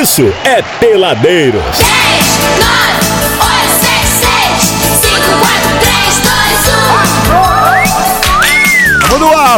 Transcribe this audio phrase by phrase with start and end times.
[0.00, 1.62] isso é Peladeiros.
[1.78, 3.05] 10, 9,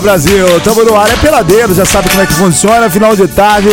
[0.00, 0.60] Brasil.
[0.60, 1.10] Tamo no ar.
[1.10, 2.90] É peladeiro, já sabe como é que funciona.
[2.90, 3.68] Final de tarde,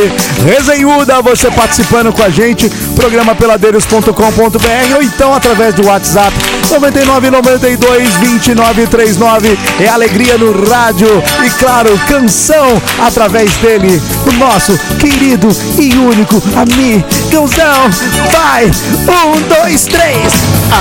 [0.45, 2.69] resenhuda, você participando com a gente.
[2.95, 6.33] Programa peladeiros.com.br ou então através do WhatsApp
[6.69, 9.57] 99 92 29 39.
[9.79, 11.07] É alegria no rádio
[11.45, 17.89] e, claro, canção através dele, o nosso querido e único amigãozão.
[18.31, 18.65] Vai!
[18.65, 20.33] Um, dois, três.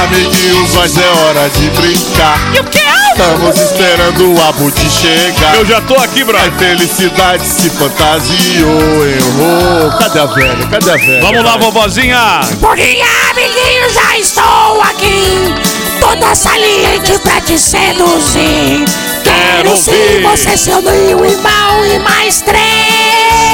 [0.05, 2.39] Amiguinhos, mas é hora de brincar.
[2.55, 2.79] E o que?
[3.15, 5.34] Estamos esperando o Abudi chegar.
[5.57, 6.53] Eu já tô aqui, A brother.
[6.59, 9.91] felicidade se fantasiou, errou.
[9.99, 10.67] Cadê a velha?
[10.69, 11.21] Cadê a velha?
[11.21, 12.41] Vamos lá, vovozinha.
[12.61, 15.55] Porque, amiguinho, já estou aqui,
[16.01, 18.85] toda saliente pra te seduzir.
[19.23, 22.63] Quero Quero sim você, seu meu irmão, e mais três.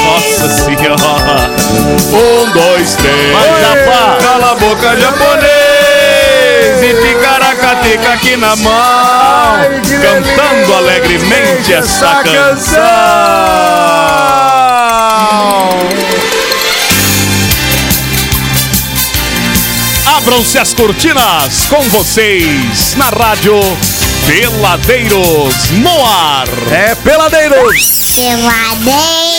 [0.05, 1.51] Nossa senhora.
[2.11, 3.31] Um, dois, três.
[3.33, 6.93] Mas rapaz, cala a boca japonês e
[7.71, 8.73] ticaracateca aqui na mão,
[10.01, 12.81] cantando alegremente essa canção.
[20.17, 23.59] Abram-se as cortinas com vocês na rádio
[24.27, 26.47] Peladeiros no ar.
[26.71, 28.13] É peladeiros.
[28.15, 29.31] Peladeiro.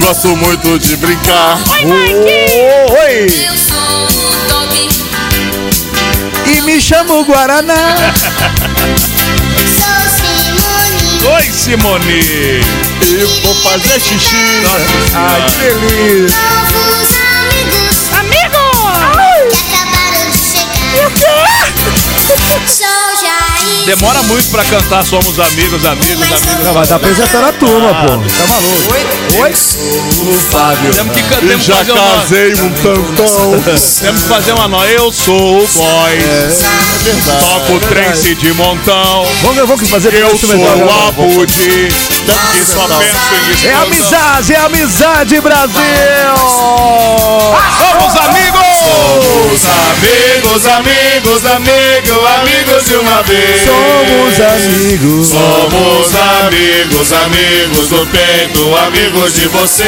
[0.00, 1.58] Gosto muito de brincar.
[1.82, 3.26] Oi!
[3.26, 3.77] Eu sou o Tobi.
[6.50, 7.96] E me chamo Guaraná.
[9.76, 11.36] Sou Simone.
[11.36, 12.62] Oi, Simone.
[13.02, 14.62] Eu vou fazer xixi.
[15.14, 16.32] Ai, que feliz.
[16.32, 18.64] Novos amigos Amigo!
[19.50, 21.10] que acabaram de chegar.
[22.26, 23.07] Sou Jair.
[23.86, 26.64] Demora muito pra cantar Somos Amigos, Amigos, Amigos.
[26.64, 28.08] Não, mas tá apresentando a turma, pô.
[28.08, 28.94] Tá maluco?
[29.40, 29.50] Oi?
[29.50, 30.92] O Fábio.
[30.92, 33.62] Temos que, E temos que já casei um tantão.
[34.00, 34.86] Temos que fazer uma nova.
[34.88, 36.12] Eu sou o boy.
[36.12, 37.44] É verdade.
[37.44, 39.26] Toco trance de montão.
[39.42, 41.08] Vamos, vamos fazer Eu sou o.
[41.08, 41.88] Abudi.
[42.52, 45.78] Que só penso em É amizade, é amizade, Brasil!
[47.78, 48.58] Somos amigos!
[49.50, 53.47] Os amigos, amigos, amigos, amigos de uma vez.
[53.64, 55.28] Somos amigos.
[55.28, 56.14] Somos
[56.44, 59.84] amigos, amigos do peito, amigos de você.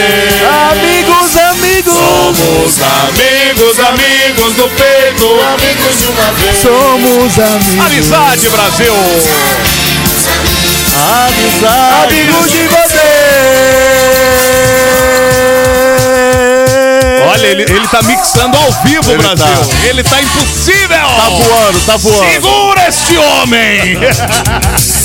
[0.71, 1.95] Amigos, amigos.
[1.95, 6.57] Somos amigos, amigos do peito, amigos de uma vez.
[6.63, 7.87] Somos amigos.
[7.87, 8.95] Amizade, Brasil!
[10.97, 12.05] Amizade.
[12.05, 13.10] Amigos de você.
[17.31, 19.47] Olha, ele, ele tá mixando ao vivo, Ele Brasil.
[19.47, 19.87] tá.
[19.89, 20.89] Ele tá impossível!
[20.89, 22.31] Tá voando, tá voando.
[22.33, 23.99] Segura este homem!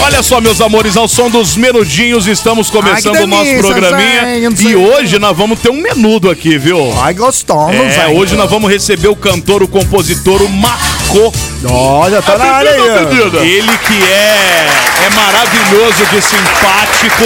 [0.00, 3.72] Olha só, meus amores, ao som dos menudinhos, estamos começando Ai, que o nosso delícia,
[3.72, 4.40] programinha.
[4.48, 4.66] gente.
[4.68, 6.78] E hoje nós vamos ter um menudo aqui, viu?
[7.02, 7.72] Ai, gostoso.
[7.72, 8.16] É, velho.
[8.16, 11.32] hoje nós vamos receber o cantor, o compositor, o Marco.
[11.68, 13.48] Olha, tá na área aí.
[13.48, 14.68] Ele que é,
[15.06, 17.24] é maravilhoso de simpático.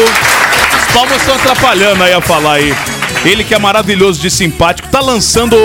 [0.78, 2.74] Os palmas estão atrapalhando aí a falar aí.
[3.24, 5.56] Ele que é maravilhoso de simpático, tá lançando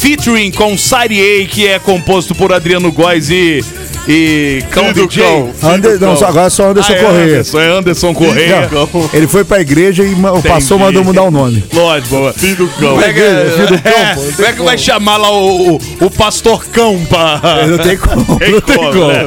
[0.00, 3.64] featuring com A, que é composto por Adriano Góes e,
[4.08, 5.24] e Cão Filho do DJ.
[5.24, 5.52] cão.
[5.70, 7.24] Ander- não, só- agora é só Anderson Ah, é Correia.
[7.24, 8.70] Anderson, é Anderson Correia.
[8.72, 11.64] Não, ele foi pra igreja e ma- passou, mandou mudar o nome.
[11.72, 12.32] Lógico, boa.
[12.32, 12.90] Filho do cão.
[12.90, 15.72] Como é que, Filho do cão, é, pô, como é que vai chamar lá o,
[15.76, 17.40] o, o pastor cão pra...
[17.66, 18.38] Não tem como.
[18.38, 19.06] Tem Não tem como, como.
[19.08, 19.24] né?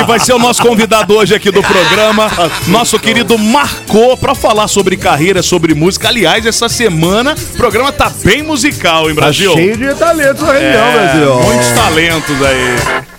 [0.00, 2.30] E vai ser o nosso convidado hoje aqui do programa,
[2.68, 6.08] nosso querido Marcô, pra falar sobre carreira, sobre música.
[6.08, 9.52] Aliás, essa semana o programa tá bem musical, hein, Tá Brasil?
[9.52, 11.34] cheio de talentos na região, É, Brasil.
[11.40, 13.15] Muitos talentos aí.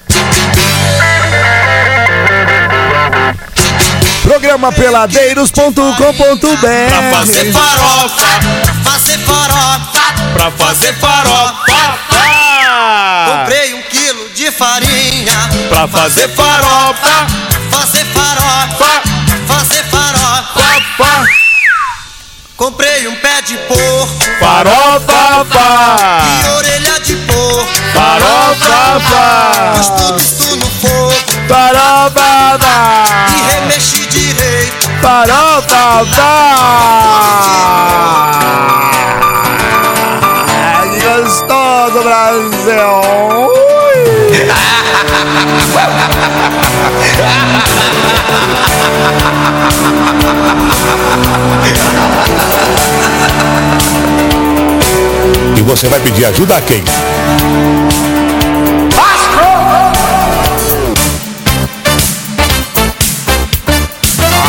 [4.23, 5.81] Programa peladeiros.com.br
[6.89, 8.23] Pra fazer farofa,
[8.83, 10.01] fazer farofa.
[10.33, 11.97] Pra fazer farofa.
[13.25, 15.49] Comprei um quilo de farinha.
[15.69, 17.27] Pra fazer farofa.
[17.71, 19.01] Fazer farofa,
[19.47, 21.27] fazer farofa.
[22.55, 25.45] Comprei um pé de porco Farofa,
[26.25, 27.71] e orelha de porco.
[27.93, 29.73] Farofa.
[29.75, 31.16] Pus tudo isso no fogo
[35.01, 36.05] farofa,
[40.75, 43.57] Ai, que gostoso, Brasil.
[55.55, 56.83] E você vai pedir ajuda a quem?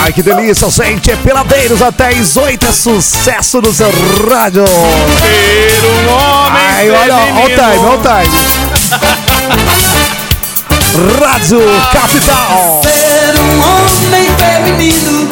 [0.09, 1.11] Ai, que delícia, gente.
[1.11, 2.65] É Peladeiros até às 8.
[2.65, 3.91] É sucesso no seu
[4.27, 4.65] rádio.
[4.67, 8.33] Ser um homem Ai, olha, olha o time, olha o time.
[11.21, 11.61] Rádio
[11.93, 12.81] Capital.
[12.83, 15.29] Ser um homem feminino.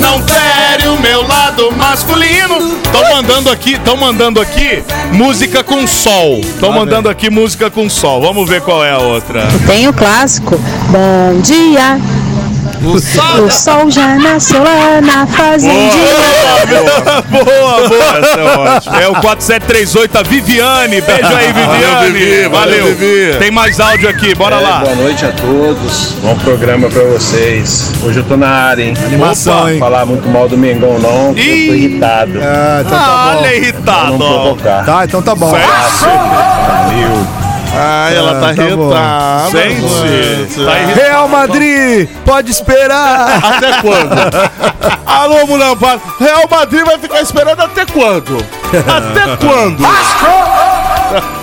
[0.00, 2.76] Não fere o meu lado masculino.
[2.84, 6.40] Estão mandando aqui, estão mandando aqui música com sol.
[6.40, 8.20] Estão mandando aqui música com sol.
[8.20, 9.48] Vamos ver qual é a outra.
[9.66, 10.60] Tem o clássico.
[10.90, 11.98] Bom dia,
[12.82, 13.44] O sol.
[13.44, 15.90] o sol já nasceu lá na fazendinha.
[17.28, 18.18] boa, boa.
[18.18, 19.00] Essa é ótima.
[19.02, 21.00] É o 4738, a Viviane.
[21.02, 22.10] Beijo aí, Viviane.
[22.10, 23.36] Vivi, valeu, Vivi.
[23.38, 24.78] Tem mais áudio aqui, bora É, lá.
[24.80, 26.14] Boa noite a todos.
[26.22, 27.92] Bom programa pra vocês.
[28.02, 28.94] Hoje eu tô na área, hein?
[29.04, 29.78] Animação, Não vou hein?
[29.78, 32.40] falar muito mal do Mengão, não, eu tô irritado.
[32.42, 33.54] Ah, então Ah, tá olha bom.
[33.56, 34.10] irritado.
[34.12, 34.84] Não provocar.
[34.86, 35.50] Tá, então tá bom.
[35.50, 37.26] Valeu.
[37.72, 38.90] Ai, ela Ah, tá tá bom.
[38.90, 39.50] irritada.
[39.50, 41.00] Gente, tá irritado.
[41.00, 43.38] Real Madrid, pode esperar.
[43.44, 44.10] Até quando?
[45.06, 45.68] Alô, mulher.
[46.18, 48.44] Real Madrid vai ficar esperando até quando?
[48.74, 49.82] Até quando?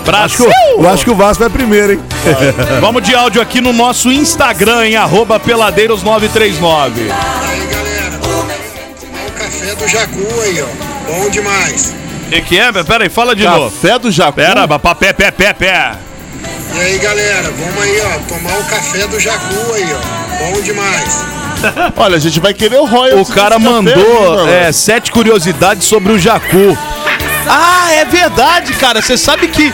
[0.04, 0.50] Brasil.
[0.78, 2.00] Eu acho que o Vasco vai primeiro, hein?
[2.80, 6.92] Vamos de áudio aqui no nosso Instagram, em arroba peladeiros939.
[6.96, 11.12] Aí galera, o café do Jacu aí, ó.
[11.12, 11.94] Bom demais.
[12.26, 12.70] O que, que é?
[12.84, 13.70] Pera aí, fala de novo.
[13.70, 14.32] Café do Jacu.
[14.34, 15.92] Pera, pé, pé, pé, pé.
[16.74, 18.18] E aí galera, vamos aí, ó.
[18.28, 20.38] Tomar o café do Jacu aí, ó.
[20.44, 21.24] Bom demais.
[21.96, 26.12] Olha, a gente vai querer o royalties O cara mandou aí, é, sete curiosidades sobre
[26.12, 26.78] o Jacu.
[27.48, 29.00] Ah, é verdade, cara.
[29.02, 29.72] Você sabe que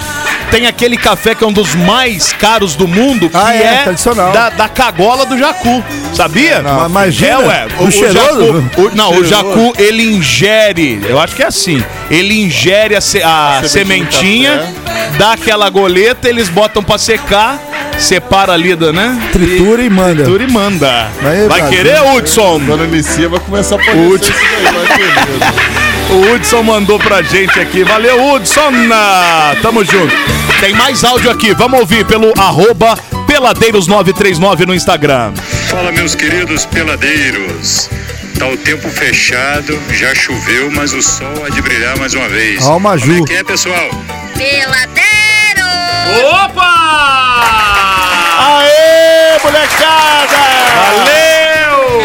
[0.50, 3.82] tem aquele café que é um dos mais caros do mundo, que Ah, é, é,
[3.85, 4.32] tradicional.
[4.32, 5.82] Da, da cagola do Jacu.
[6.14, 6.62] Sabia?
[6.62, 7.67] Não, imagina, É, ué.
[7.81, 8.62] o cheiroso?
[8.62, 9.25] Jacu, o- não, o.
[9.25, 14.62] Jacu, ele ingere, eu acho que é assim, ele ingere a, se- a semente sementinha,
[15.19, 17.58] dá aquela goleta, eles botam pra secar,
[17.99, 19.19] separa ali, da, né?
[19.32, 20.23] Tritura e manda.
[20.23, 21.08] Tritura e manda.
[21.23, 21.69] Aí, Vai Brasil.
[21.79, 22.58] querer, Hudson?
[22.61, 25.83] Dona Anicia vai começar a O aparecer isso daí, vai querer.
[26.14, 27.82] O Hudson mandou pra gente aqui.
[27.82, 28.70] Valeu, Hudson!
[29.61, 30.14] Tamo junto.
[30.61, 31.52] Tem mais áudio aqui.
[31.55, 32.96] Vamos ouvir pelo arroba
[33.26, 35.34] peladeiros939 no Instagram.
[35.69, 37.90] Fala meus queridos peladeiros.
[38.38, 42.64] Tá o tempo fechado, já choveu, mas o sol há de brilhar mais uma vez.
[42.64, 43.06] Ó, o Maju.
[43.06, 43.90] Como é que é, pessoal?
[44.37, 45.67] Peladeiro!
[46.44, 46.62] Opa!
[48.38, 50.38] Aê, molecada!
[50.76, 52.05] Valeu!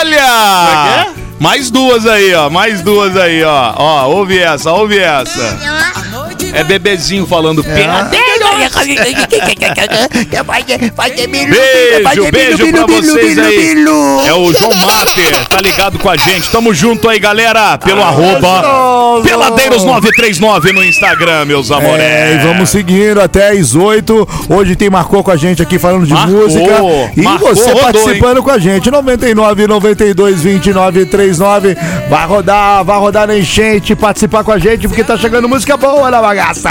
[0.00, 1.17] Olha!
[1.38, 2.50] Mais duas aí, ó.
[2.50, 3.74] Mais duas aí, ó.
[3.76, 5.58] Ó, ouve essa, ouve essa.
[6.54, 7.62] É bebezinho falando
[11.50, 13.74] Beijo, beijo pra vocês aí.
[14.26, 16.50] É o João Mater, tá ligado com a gente.
[16.50, 18.62] Tamo junto aí, galera, pelo arroba
[19.22, 22.00] Peladeiros939 no Instagram, meus amores.
[22.02, 24.28] É, vamos seguindo até às 8.
[24.48, 26.74] Hoje tem Marcou com a gente aqui falando de Marcou, música.
[27.16, 28.90] E marcou, você rodou, participando com a gente.
[28.90, 31.76] 99 92 29 39.
[32.08, 36.10] Vai rodar, vai rodar na enchente, participar com a gente, porque tá chegando música boa
[36.10, 36.70] na bagaça.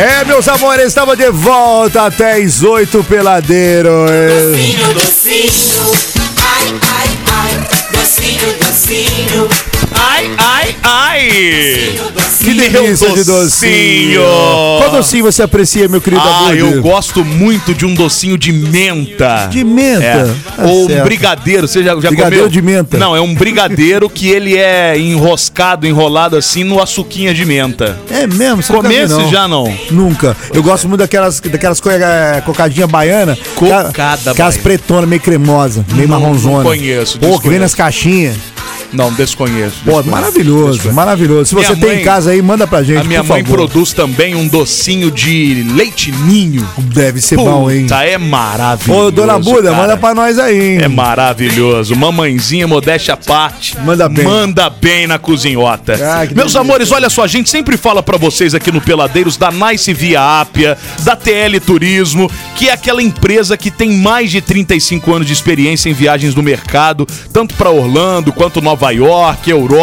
[0.00, 4.06] É, meus amores, estamos de volta até às 8 peladeiro.
[4.06, 5.92] Docinho, docinho,
[6.42, 9.48] ai, ai, ai, docinho, docinho,
[10.02, 11.28] Ai, ai, ai!
[12.38, 14.22] Que delícia de docinho.
[14.78, 16.58] Qual docinho você aprecia, meu querido Ah, Abud?
[16.58, 19.46] eu gosto muito de um docinho de menta.
[19.50, 20.02] De menta?
[20.04, 20.34] É.
[20.56, 21.04] Tá Ou um certo.
[21.04, 22.48] brigadeiro, você já, já Brigadeiro comeu?
[22.48, 22.96] de menta.
[22.96, 27.98] Não, é um brigadeiro que ele é enroscado, enrolado assim no açuquinha de menta.
[28.10, 28.62] É mesmo?
[28.62, 29.30] Você viu, não?
[29.30, 29.76] já não?
[29.90, 30.34] Nunca.
[30.54, 33.36] Eu gosto muito daquelas, daquelas co é, cocadinha baiana.
[33.54, 34.62] Cocada Aquelas baiana.
[34.62, 36.56] pretonas, meio cremosa, meio Não- marronzona.
[36.56, 37.60] não conheço, Pô, que vem desconheço.
[37.60, 38.36] nas caixinhas.
[38.92, 39.76] Não, desconheço.
[39.90, 41.46] Pô, maravilhoso, maravilhoso.
[41.46, 43.42] Se Minha você tem mãe- em casa aí, manda pra gente, A minha por mãe
[43.44, 43.56] favor.
[43.68, 46.66] produz também um docinho de leite ninho.
[46.78, 47.82] Deve ser bom, hein?
[47.82, 49.06] Puta, é maravilhoso.
[49.06, 49.76] Ô, dona Buda, cara.
[49.82, 50.78] manda pra nós aí, hein?
[50.82, 51.94] É maravilhoso.
[51.96, 53.76] Mamãezinha, modéstia à parte.
[53.80, 54.24] Manda bem.
[54.24, 55.94] Manda bem na cozinhota.
[56.00, 56.60] Ah, Meus delícia.
[56.60, 60.40] amores, olha só, a gente sempre fala pra vocês aqui no Peladeiros da Nice Via
[60.40, 65.32] Ápia, da TL Turismo, que é aquela empresa que tem mais de 35 anos de
[65.32, 69.79] experiência em viagens no mercado, tanto pra Orlando quanto Nova York, Europa.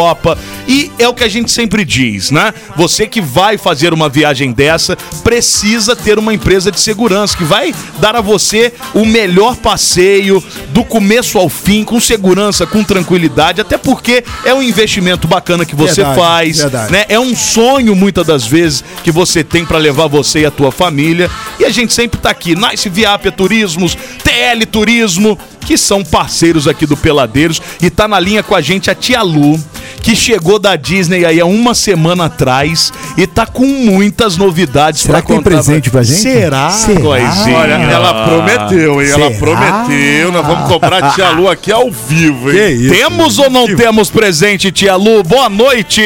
[0.66, 2.52] E é o que a gente sempre diz, né?
[2.76, 7.74] Você que vai fazer uma viagem dessa precisa ter uma empresa de segurança que vai
[7.98, 13.76] dar a você o melhor passeio do começo ao fim, com segurança, com tranquilidade, até
[13.78, 16.92] porque é um investimento bacana que você Verdade, faz, verdade.
[16.92, 17.04] né?
[17.08, 20.70] É um sonho muitas das vezes que você tem pra levar você e a tua
[20.70, 21.30] família.
[21.58, 26.86] E a gente sempre tá aqui, Nice Viapia Turismos, TL Turismo, que são parceiros aqui
[26.86, 29.62] do Peladeiros e tá na linha com a gente a Tia Lu,
[30.02, 35.14] que chegou da Disney aí há uma semana atrás e tá com muitas novidades Será
[35.14, 35.50] pra que tem contar.
[35.50, 36.20] presente pra gente?
[36.20, 36.70] Será?
[36.70, 37.00] Será?
[37.00, 37.56] Coisinha.
[37.58, 39.08] Olha, ela prometeu, hein?
[39.10, 39.38] Ela Será?
[39.38, 40.32] prometeu.
[40.32, 42.56] Nós vamos cobrar a tia Lu aqui ao vivo, hein?
[42.56, 42.94] Que isso?
[42.94, 45.22] Temos ou não temos presente, Tia Lu?
[45.22, 46.00] Boa noite!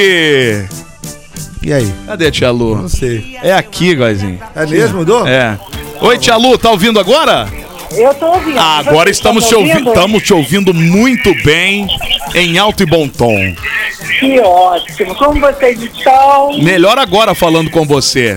[1.62, 1.92] E aí?
[2.06, 2.76] Cadê a Tia Lu?
[2.76, 3.36] Não sei.
[3.42, 4.38] É aqui, Goizinho.
[4.54, 5.26] É mesmo, mudou?
[5.26, 5.56] É.
[6.00, 7.46] Oi, Tia Lu, tá ouvindo agora?
[7.96, 8.58] Eu tô ouvindo.
[8.58, 11.86] Ah, agora estamos te, estão ouvi estamos te ouvindo muito bem,
[12.34, 13.54] em alto e bom tom.
[14.18, 15.14] Que ótimo.
[15.14, 16.58] Como vocês estão?
[16.58, 18.36] Melhor agora falando com você.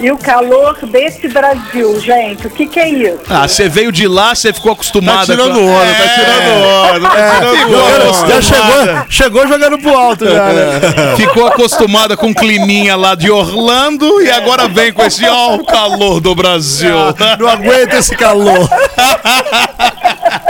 [0.00, 3.18] E o calor desse Brasil, gente, o que que é isso?
[3.28, 5.66] Ah, você veio de lá, você ficou acostumada Tá tirando com...
[5.66, 7.96] onda, tá tirando onda, tá tirando ficou onda.
[7.96, 8.28] acostumada.
[8.28, 10.80] Já chegou, chegou jogando pro alto, já, né?
[11.16, 15.64] Ficou acostumada com o climinha lá de Orlando e agora vem com esse, ó, o
[15.64, 16.94] calor do Brasil.
[17.38, 18.68] Não aguento esse calor.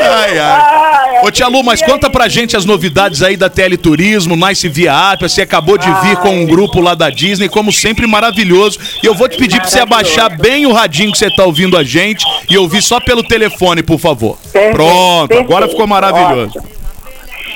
[0.00, 1.20] Ai, ai.
[1.24, 5.28] Ô, Tia Lu, mas conta pra gente as novidades aí da Teleturismo, Nice Via Apia.
[5.28, 8.78] Você acabou de vir com um grupo lá da Disney, como sempre, maravilhoso.
[9.02, 11.76] E eu vou te pedir pra você abaixar bem o radinho que você tá ouvindo
[11.76, 14.36] a gente e ouvir só pelo telefone, por favor.
[14.52, 16.58] Perfeito, Pronto, agora ficou maravilhoso.
[16.58, 16.82] ótimo.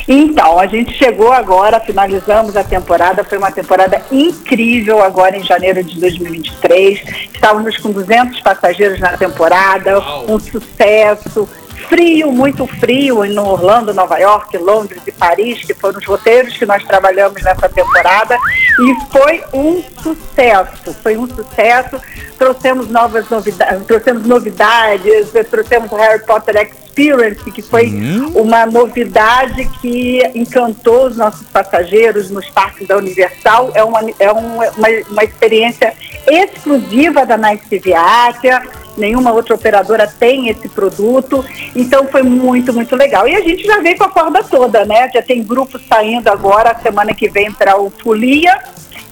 [0.09, 5.83] Então, a gente chegou agora, finalizamos a temporada, foi uma temporada incrível agora em janeiro
[5.83, 7.03] de 2023.
[7.35, 11.49] Estávamos com 200 passageiros na temporada, um sucesso.
[11.89, 16.67] Frio, muito frio em Orlando, Nova York, Londres e Paris, que foram os roteiros que
[16.67, 18.37] nós trabalhamos nessa temporada.
[18.81, 22.01] E foi um sucesso, foi um sucesso.
[22.39, 27.93] Trouxemos novas novidades, trouxemos novidades, trouxemos o Harry Potter Experience, que foi
[28.35, 33.71] uma novidade que encantou os nossos passageiros nos parques da Universal.
[33.75, 34.65] É uma, é uma,
[35.09, 35.95] uma, experiência
[36.27, 38.63] exclusiva da Nice Viária.
[38.97, 41.45] Nenhuma outra operadora tem esse produto.
[41.75, 43.29] Então foi muito, muito legal.
[43.29, 45.11] E a gente já veio com a corda toda, né?
[45.13, 48.59] Já tem grupo saindo agora, semana que vem para o Folia.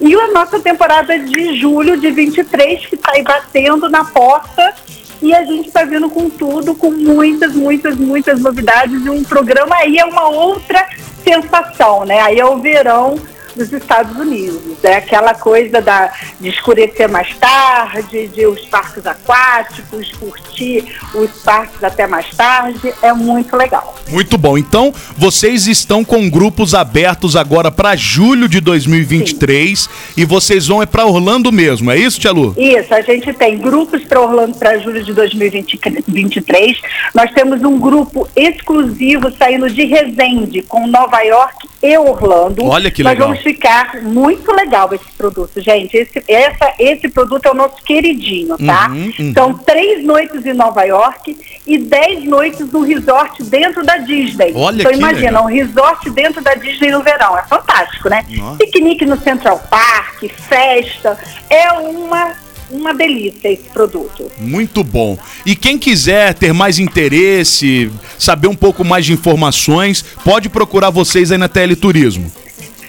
[0.01, 4.75] E a nossa temporada de julho de 23, que está aí batendo na porta.
[5.23, 9.05] E a gente está vindo com tudo, com muitas, muitas, muitas novidades.
[9.07, 10.87] E um programa aí é uma outra
[11.23, 12.21] sensação, né?
[12.21, 13.19] Aí é o verão
[13.55, 14.63] dos Estados Unidos.
[14.83, 20.85] É aquela coisa da, de escurecer mais tarde, de os parques aquáticos, curtir
[21.15, 22.93] os parques até mais tarde.
[23.03, 23.95] É muito legal.
[24.09, 24.59] Muito bom.
[24.59, 30.87] Então, vocês estão com grupos abertos agora para julho de 2023 e vocês vão é
[30.87, 32.55] para Orlando mesmo, é isso, Tia Lu?
[32.59, 36.81] Isso, a gente tem grupos para Orlando para julho de 2023.
[37.15, 42.65] Nós temos um grupo exclusivo saindo de Resende com Nova York e Orlando.
[42.65, 43.29] Olha que Nós legal.
[43.29, 45.95] vamos ficar muito legal esse produto, gente.
[45.95, 48.89] Esse, essa, esse produto é o nosso queridinho, tá?
[48.89, 49.33] Uhum, uhum.
[49.35, 51.37] São três noites em Nova York
[51.67, 54.53] e dez noites no resort dentro da Disney.
[54.55, 55.45] Olha então imagina, legal.
[55.45, 57.39] um resort dentro da Disney no verão.
[57.39, 58.25] É fantástico, né?
[58.31, 58.57] Nossa.
[58.57, 61.19] Piquenique no Central Park, festa.
[61.51, 62.33] É uma,
[62.71, 64.31] uma delícia esse produto.
[64.39, 65.19] Muito bom.
[65.45, 71.31] E quem quiser ter mais interesse, saber um pouco mais de informações, pode procurar vocês
[71.31, 72.33] aí na Teleturismo.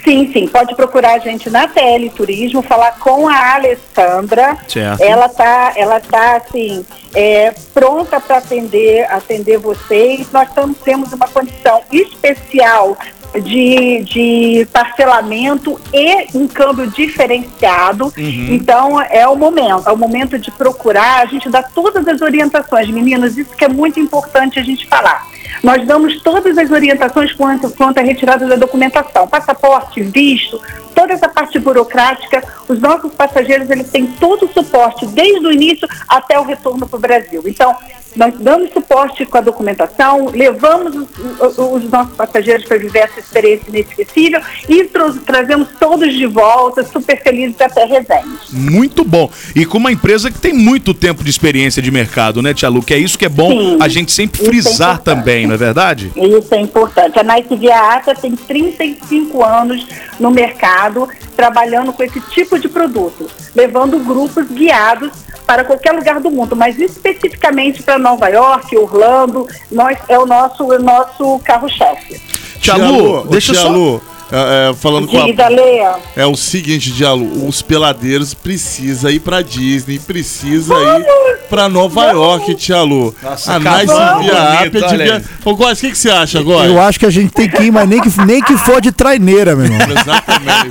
[0.06, 4.56] Sim, sim, pode procurar a gente na TL Turismo, falar com a Alessandra.
[4.68, 5.02] Certo.
[5.02, 10.30] Ela tá, ela tá assim, é, pronta para atender, atender vocês.
[10.30, 12.96] Nós tam- temos uma condição especial
[13.34, 18.12] de, de parcelamento e um câmbio diferenciado.
[18.16, 18.46] Uhum.
[18.50, 21.22] Então é o momento, é o momento de procurar.
[21.22, 23.36] A gente dá todas as orientações, meninos.
[23.36, 25.26] Isso que é muito importante a gente falar.
[25.62, 30.60] Nós damos todas as orientações quanto, quanto à retirada da documentação, passaporte, visto,
[30.94, 32.42] toda essa parte burocrática.
[32.68, 36.96] Os nossos passageiros eles têm todo o suporte desde o início até o retorno para
[36.96, 37.42] o Brasil.
[37.46, 37.74] Então
[38.14, 43.20] nós damos suporte com a documentação, levamos os, os- os nossos passageiros para viver essa
[43.20, 48.50] experiência inesquecível e tra- trazemos todos de volta, super felizes até resenhas.
[48.50, 49.30] Muito bom.
[49.54, 52.82] E com uma empresa que tem muito tempo de experiência de mercado, né, Tia Lu?
[52.82, 54.98] Que é isso que é bom Sim, a gente sempre frisar importante.
[55.36, 56.12] Também, não é verdade?
[56.16, 57.18] Isso é importante.
[57.18, 59.86] A Nice Via Ata tem 35 anos
[60.18, 65.10] no mercado trabalhando com esse tipo de produto, levando grupos guiados
[65.46, 70.64] para qualquer lugar do mundo, mas especificamente para Nova York, Orlando, nós, é o nosso,
[70.64, 72.20] o nosso carro-chefe.
[72.60, 75.48] Tia Lu, deixa Tia só- Lu, é, é, falando com a...
[75.48, 75.94] Leia.
[76.16, 81.06] É o seguinte, Dialo, os peladeiros precisa ir pra Disney, precisa ir
[81.48, 83.14] pra Nova York, Tia Lu.
[83.22, 83.78] Nossa, a acabou.
[83.78, 85.24] Nice Via olha devia...
[85.44, 86.68] Ô, Góis, o que, que você acha, Góis?
[86.68, 88.90] Eu acho que a gente tem que ir, mas nem que, nem que for de
[88.90, 89.80] traineira, meu irmão.
[89.80, 90.70] Exatamente.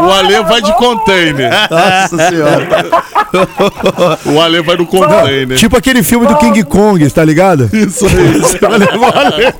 [0.00, 1.50] o Ale vai de container.
[1.70, 2.68] Nossa senhora.
[4.26, 5.56] o Ale vai no container.
[5.56, 7.70] Tipo aquele filme do King Kong, tá ligado?
[7.72, 8.40] Isso aí.
[8.40, 9.54] Você vai levar o Ale.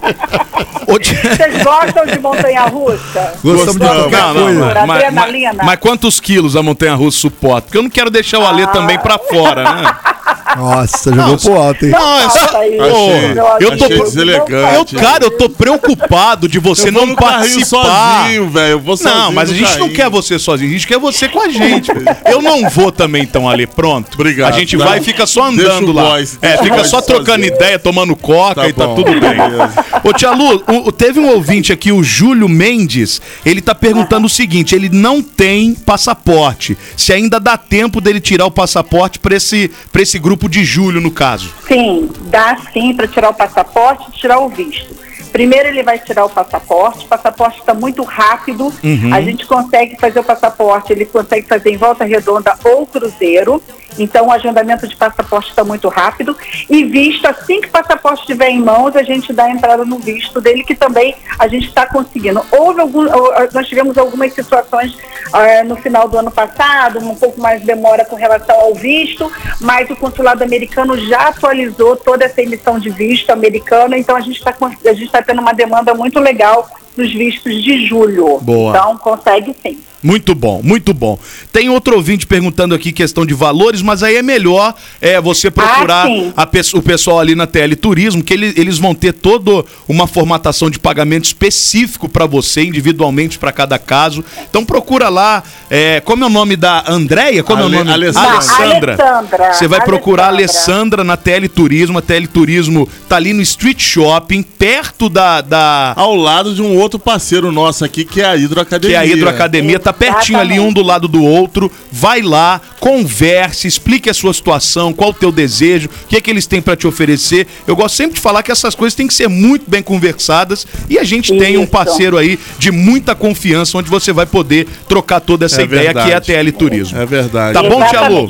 [0.86, 3.11] Vocês gostam de montanha-russa?
[3.42, 4.86] Gostamos de qualquer Não, não, coisa.
[4.86, 7.62] mas, mas, mas quantos quilos a montanha russa suporta?
[7.62, 9.94] Porque eu não quero deixar o Alê também pra fora, né?
[10.56, 11.90] Nossa, jogou pro alto, hein?
[11.92, 12.38] Não, é só.
[12.44, 13.84] Achei- Pô, eu tô.
[13.84, 14.94] achei deselegante.
[14.94, 18.22] Eu, cara, eu tô preocupado de você Eu vou não participar.
[18.22, 19.94] sozinho, velho, Não, sozinho mas a gente não carrinho.
[19.94, 21.90] quer você sozinho, a gente quer você com a gente.
[22.30, 23.66] eu não vou também, então, Ale.
[23.66, 24.14] Pronto.
[24.14, 24.52] Obrigado.
[24.54, 24.84] A gente Tá.
[24.84, 26.10] vai e fica só andando lá.
[26.10, 27.54] boys, é, fica só trocando sozinho.
[27.56, 29.20] ideia, tomando coca Tá e tá bom, tudo bem.
[29.20, 29.72] beleza.
[30.04, 34.26] Ô, Tia Lu, o- o- teve um ouvinte aqui, o Júlio Mendes, ele tá perguntando
[34.26, 36.76] o seguinte: ele não tem passaporte.
[36.96, 41.00] Se ainda dá tempo dele tirar o passaporte pra esse, pra esse grupo de julho,
[41.00, 41.52] no caso.
[41.66, 44.94] Sim, dá sim para tirar o passaporte e tirar o visto.
[45.32, 49.14] Primeiro ele vai tirar o passaporte, o passaporte está muito rápido, Uhum.
[49.14, 53.62] a gente consegue fazer o passaporte, ele consegue fazer em volta redonda ou cruzeiro,
[53.98, 56.36] então o agendamento de passaporte está muito rápido.
[56.68, 59.98] E visto, assim que o passaporte estiver em mãos, a gente dá a entrada no
[59.98, 62.44] visto dele, que também a gente está conseguindo.
[62.50, 64.96] Houve algum, ou- nós tivemos algumas situações
[65.32, 69.30] ah, no final do ano passado, um pouco mais de demora com relação ao visto,
[69.60, 74.36] mas o consulado americano já atualizou toda essa emissão de visto americano, então a gente
[74.38, 78.38] está a tá tendo uma demanda muito legal dos vistos de julho.
[78.40, 78.70] Boa.
[78.76, 79.78] Então consegue sim.
[80.02, 81.16] Muito bom, muito bom.
[81.52, 86.08] Tem outro ouvinte perguntando aqui questão de valores, mas aí é melhor é, você procurar
[86.36, 90.08] Ah, a o pessoal ali na TL Turismo, que ele- eles vão ter toda uma
[90.08, 94.24] formatação de pagamento específico para você, individualmente para cada caso.
[94.50, 97.44] Então procura lá, é, como é o nome da Andréia?
[97.44, 97.92] Como Ale- é o nome?
[97.92, 98.32] Alessandra.
[98.32, 98.92] Alessandra.
[98.94, 99.52] Alessandra.
[99.54, 100.52] Você vai procurar a Alessandra.
[100.72, 101.98] Alessandra na TL Turismo.
[101.98, 105.40] A TL Turismo tá ali no Street Shopping, perto da...
[105.40, 105.92] da...
[105.96, 108.98] Ao lado de um outro parceiro nosso aqui, que é a Hidroacademia.
[108.98, 111.70] Que é a Hidroacademia, tá pertinho ali, um do lado do outro.
[111.90, 116.30] Vai lá, converse, explique a sua situação, qual o teu desejo, o que é que
[116.30, 117.46] eles têm pra te oferecer.
[117.66, 120.98] Eu gosto sempre de falar que essas coisas têm que ser muito bem conversadas e
[120.98, 121.70] a gente tem um Isso.
[121.72, 126.06] parceiro aí de muita confiança onde você vai poder trocar toda essa É ideia verdade.
[126.06, 126.98] que é a TL Turismo.
[126.98, 127.54] É verdade.
[127.54, 128.28] Tá bom, Tia Lu?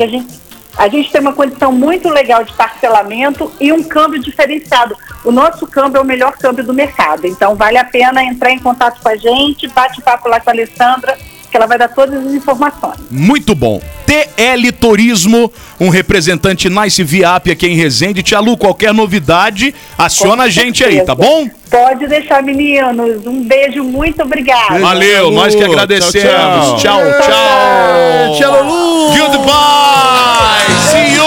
[0.76, 4.96] A gente tem uma condição muito legal de parcelamento e um câmbio diferenciado.
[5.24, 7.26] O nosso câmbio é o melhor câmbio do mercado.
[7.26, 10.52] Então vale a pena entrar em contato com a gente, bate papo lá com a
[10.52, 11.18] Alessandra,
[11.52, 12.96] que ela vai dar todas as informações.
[13.10, 13.78] Muito bom.
[14.06, 18.22] TL Turismo, um representante Nice Viap aqui em Resende.
[18.22, 21.46] Tia Lu, qualquer novidade, aciona a gente aí, tá bom?
[21.70, 23.26] Pode deixar, meninos.
[23.26, 24.78] Um beijo, muito obrigada.
[24.78, 26.80] Valeu, nós que agradecemos.
[26.80, 28.38] Tchau, tchau.
[28.38, 29.14] Tchau, Lulu.
[29.18, 30.62] Goodbye.
[30.90, 31.22] See you.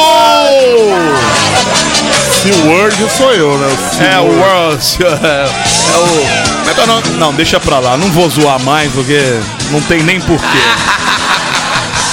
[2.42, 3.68] Se o Word sou eu, né?
[4.16, 4.84] É o World.
[5.04, 5.46] É,
[5.94, 6.45] é o.
[6.66, 7.98] Não, não, não, deixa pra lá.
[7.98, 9.20] Não vou zoar mais porque
[9.72, 10.46] não tem nem porquê.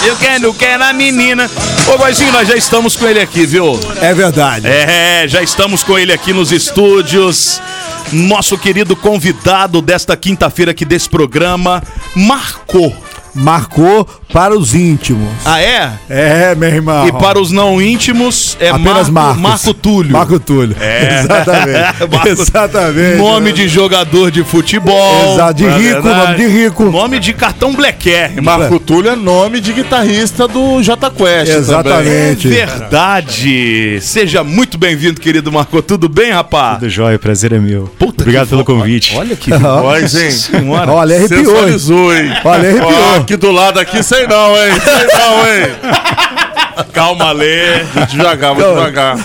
[0.05, 1.49] Eu quero, eu quero a menina.
[1.87, 3.79] Ô, Goizinho, nós já estamos com ele aqui, viu?
[4.01, 4.67] É verdade.
[4.67, 7.63] É, já estamos com ele aqui nos estúdios.
[8.11, 11.81] Nosso querido convidado desta quinta-feira aqui desse programa,
[12.17, 12.93] Marcou.
[13.35, 15.29] Marcou para os íntimos.
[15.45, 15.93] Ah, é?
[16.09, 17.07] É, meu irmão.
[17.07, 19.65] E para os não íntimos, é Apenas Marco, Marcos.
[19.67, 20.13] Marco Túlio.
[20.13, 20.77] Marco Túlio.
[20.81, 21.21] É.
[21.25, 22.09] Exatamente.
[22.13, 23.17] Marco- Exatamente.
[23.19, 25.35] Nome de jogador de futebol.
[25.35, 26.27] Exato, de é rico, verdade?
[26.27, 26.85] nome de rico.
[26.91, 28.41] Nome de cartão Black R.
[28.41, 31.53] Marco Túlio é nome de guitarrista do J Quest.
[31.53, 32.49] Exatamente.
[32.49, 33.99] É verdade.
[34.03, 35.81] Seja muito bem-vindo, querido Marco.
[35.83, 36.79] Tudo bem, rapaz?
[36.79, 37.91] Tudo jóia, prazer é meu.
[37.99, 39.15] Puta Obrigado pelo convite.
[39.17, 40.31] Olha que Voz, hein?
[40.31, 40.91] senhora.
[40.93, 41.39] Olha, arrepiou.
[41.41, 41.45] hein?
[41.47, 42.33] Sensualizou, hein?
[42.45, 43.22] Olha, arrepiou.
[43.23, 44.73] Aqui do lado aqui, sei não, hein?
[44.83, 46.85] Sei não, hein?
[46.93, 47.85] Calma, Lê.
[47.85, 49.17] Vou devagar, vou devagar.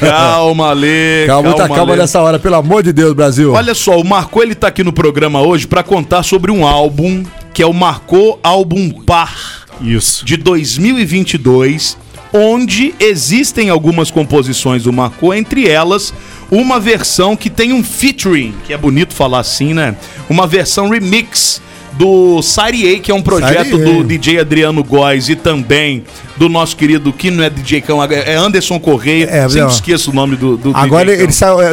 [0.00, 1.26] Calma, Lê.
[1.26, 1.98] Calma, muita calma Lê.
[2.00, 3.52] nessa hora, pelo amor de Deus, Brasil.
[3.52, 7.24] Olha só, o Marcou ele tá aqui no programa hoje pra contar sobre um álbum
[7.54, 10.24] que é o Marcou Álbum Par Isso.
[10.24, 11.96] de 2022,
[12.32, 16.12] onde existem algumas composições do Marco, entre elas
[16.50, 19.96] uma versão que tem um featuring, que é bonito falar assim, né?
[20.28, 21.62] Uma versão remix
[21.98, 23.92] do Sari A, que é um projeto Sari A.
[23.92, 26.04] do DJ Adriano Góes e também
[26.36, 29.24] do nosso querido, que não é DJ Cão, é Anderson Correia.
[29.30, 29.68] É, Sempre não.
[29.68, 31.60] esqueço o nome do, do Agora DJ ele saiu.
[31.62, 31.70] é,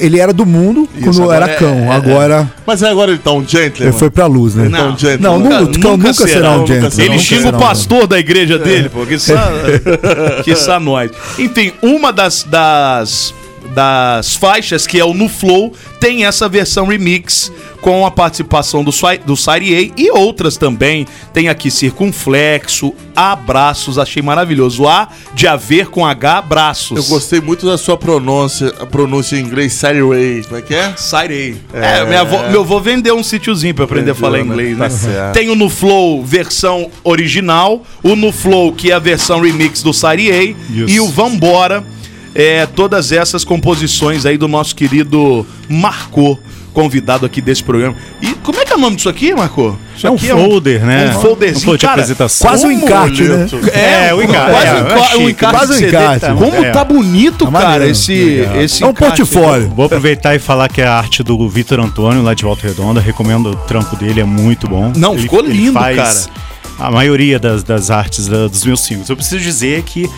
[0.00, 1.74] ele era do mundo quando agora era é- cão.
[1.76, 3.90] é- agora Mas agora ele tá um gentleman.
[3.90, 4.68] ele foi pra luz, né?
[4.68, 6.90] Não, não, nunca, cão nunca será um gentleman.
[7.04, 9.04] Ele xinga será o pastor da igreja dele, pô.
[9.04, 9.34] Que só,
[10.44, 11.10] que só nós.
[11.38, 13.34] Enfim, uma das, das,
[13.74, 18.90] das faixas, que é o No Flow, tem essa versão remix com a participação do,
[19.26, 21.06] do Sari A e outras também.
[21.32, 24.86] Tem aqui Circunflexo, Abraços, achei maravilhoso.
[24.86, 26.96] A de haver com H, Abraços.
[26.96, 30.42] Eu gostei muito da sua pronúncia, a pronúncia em inglês, Saturday.
[30.44, 30.94] Como é que é?
[30.96, 31.76] Sari A.
[31.78, 34.44] É, minha avó- meu avô vendeu um sítiozinho pra aprender a falar né?
[34.44, 34.90] inglês, Tá né?
[34.90, 35.32] certo.
[35.34, 39.92] Tem o No Flow versão original, o No Flow que é a versão remix do
[39.92, 40.54] Sari A
[40.86, 41.84] e o Vambora,
[42.34, 46.38] é, todas essas composições aí do nosso querido Marcô,
[46.72, 47.94] convidado aqui desse programa.
[48.20, 49.76] E como é que é o nome disso aqui, Marcô?
[49.96, 51.14] Isso É um aqui folder, né?
[51.16, 52.48] Um folderzinho, Um folder de cara, apresentação.
[52.50, 53.46] Quase um encarte, né?
[53.72, 54.50] É, É, o encarte.
[54.50, 55.22] Quase É, um, é enca- um chique.
[55.30, 55.56] encarte.
[55.56, 56.26] Quase um encarte?
[56.26, 56.70] Como É.
[56.72, 57.92] tá bonito, Tá cara, maneiro.
[57.92, 58.12] esse,
[58.60, 59.18] esse É um encarte.
[59.24, 59.68] portfólio.
[59.68, 63.00] Vou aproveitar e falar que é a arte do Vitor Antônio, lá de Volta Redonda.
[63.00, 64.92] Recomendo o trampo dele, é muito bom.
[64.96, 66.12] Não, ficou lindo, cara.
[66.80, 69.08] A maioria das, das artes da- dos meus singles.
[69.08, 70.10] Eu preciso dizer que,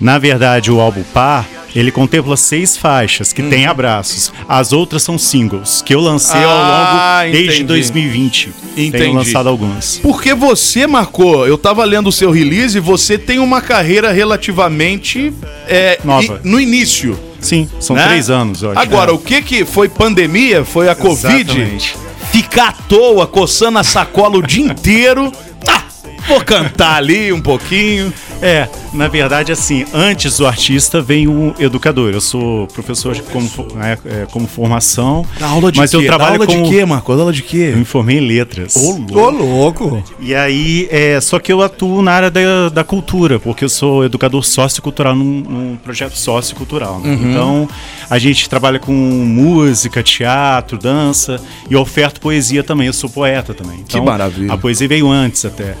[0.00, 4.32] na verdade, o álbum Par, ele contempla seis faixas que tem abraços.
[4.48, 7.64] As outras são singles, que eu lancei ao Ah, longo desde entendi.
[7.64, 8.52] 2020.
[8.72, 8.90] Entendi.
[8.92, 9.98] Tenho lançado algumas.
[10.02, 15.32] Porque você, Marcou, eu tava lendo o seu release e você tem uma carreira relativamente
[15.68, 16.40] é, Nova.
[16.44, 17.18] i- no início.
[17.40, 18.06] Sim, são né?
[18.06, 18.80] três anos, eu acho.
[18.80, 19.14] Agora, É.
[19.14, 20.64] o que que foi pandemia?
[20.64, 21.50] Foi a Covid?
[21.52, 21.96] Exatamente.
[22.32, 25.32] Ficar à toa, coçando a sacola o dia inteiro.
[25.68, 25.82] Ah,
[26.28, 28.12] vou cantar ali um pouquinho.
[28.42, 32.12] É, na verdade, assim, antes do artista vem o educador.
[32.12, 35.24] Eu sou professor de como, né, é, como formação.
[35.38, 35.96] Da aula de mas quê?
[35.96, 36.62] eu Da trabalho aula como...
[36.64, 37.14] de quê, Marco?
[37.14, 37.70] Da aula de quê?
[37.72, 38.74] Eu me formei em letras.
[38.76, 40.02] Ô, louco.
[40.18, 44.04] E aí, é, só que eu atuo na área da, da cultura, porque eu sou
[44.04, 46.98] educador sociocultural num, num projeto sociocultural.
[47.00, 47.10] né?
[47.10, 47.30] Uhum.
[47.30, 47.68] Então,
[48.08, 52.86] a gente trabalha com música, teatro, dança e oferto poesia também.
[52.86, 53.80] Eu sou poeta também.
[53.80, 54.52] Então, maravilha.
[54.52, 55.74] A poesia veio antes até.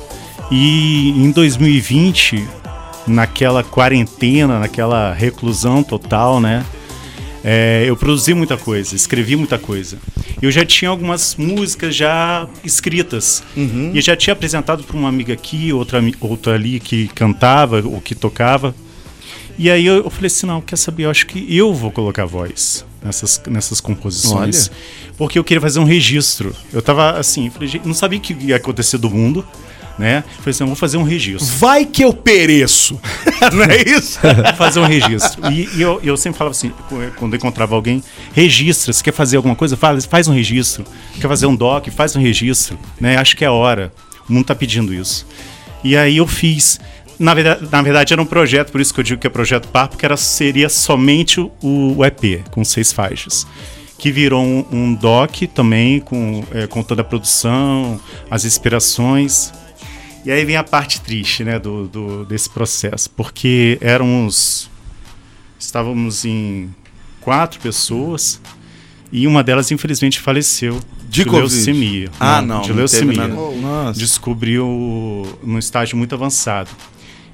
[0.50, 2.46] E em 2020,
[3.06, 6.64] naquela quarentena, naquela reclusão total, né?
[7.42, 9.98] É, eu produzi muita coisa, escrevi muita coisa.
[10.42, 13.42] Eu já tinha algumas músicas já escritas.
[13.56, 13.92] Uhum.
[13.94, 18.14] E já tinha apresentado para uma amiga aqui, outra, outra ali que cantava ou que
[18.14, 18.74] tocava.
[19.58, 22.24] E aí eu, eu falei assim, não, quer saber, eu acho que eu vou colocar
[22.24, 24.68] voz nessas, nessas composições.
[24.68, 25.12] Olha.
[25.16, 26.54] Porque eu queria fazer um registro.
[26.72, 29.46] Eu tava assim, falei, não sabia o que ia acontecer do mundo,
[30.00, 30.24] né?
[30.38, 31.46] Falei assim, vou fazer um registro.
[31.58, 32.98] Vai que eu pereço.
[33.52, 34.18] Não é isso?
[34.56, 35.52] fazer um registro.
[35.52, 36.72] E, e eu, eu sempre falava assim,
[37.16, 40.86] quando eu encontrava alguém, registra, se quer fazer alguma coisa, faz, faz um registro.
[41.20, 42.78] Quer fazer um doc, faz um registro.
[42.98, 43.18] Né?
[43.18, 43.92] Acho que é hora.
[44.26, 45.26] O mundo tá pedindo isso.
[45.84, 46.80] E aí eu fiz.
[47.18, 49.68] Na verdade, na verdade era um projeto, por isso que eu digo que é projeto
[49.68, 53.46] par, porque era, seria somente o, o EP, com seis faixas.
[53.98, 59.52] Que virou um, um doc também, com, é, com toda a produção, as inspirações.
[60.24, 64.68] E aí vem a parte triste, né, do, do- desse processo, porque éramos
[65.58, 66.70] estávamos em
[67.20, 68.40] quatro pessoas
[69.12, 70.78] e uma delas infelizmente faleceu
[71.08, 71.40] De Covid?
[71.54, 72.10] leucemia.
[72.20, 73.26] Ah, não, de não leucemia.
[73.28, 73.98] Nossa.
[73.98, 76.70] Descobriu num estágio muito avançado.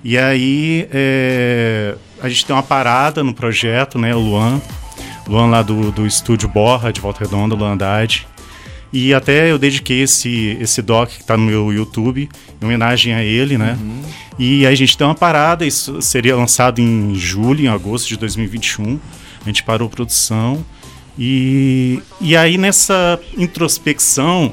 [0.05, 4.61] E aí é, a gente tem uma parada no projeto, né, o Luan,
[5.27, 8.27] Luan lá do, do estúdio Borra de Volta Redonda, Luan Haddad.
[8.93, 12.29] E até eu dediquei esse, esse doc que tá no meu YouTube,
[12.61, 13.77] em homenagem a ele, né?
[14.39, 18.17] E aí a gente deu uma parada, isso seria lançado em julho, em agosto de
[18.17, 18.99] 2021.
[19.43, 20.65] A gente parou a produção.
[21.19, 24.53] E, e aí nessa introspecção,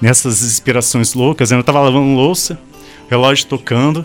[0.00, 2.58] nessas inspirações loucas, eu tava lavando louça,
[3.08, 4.04] relógio tocando.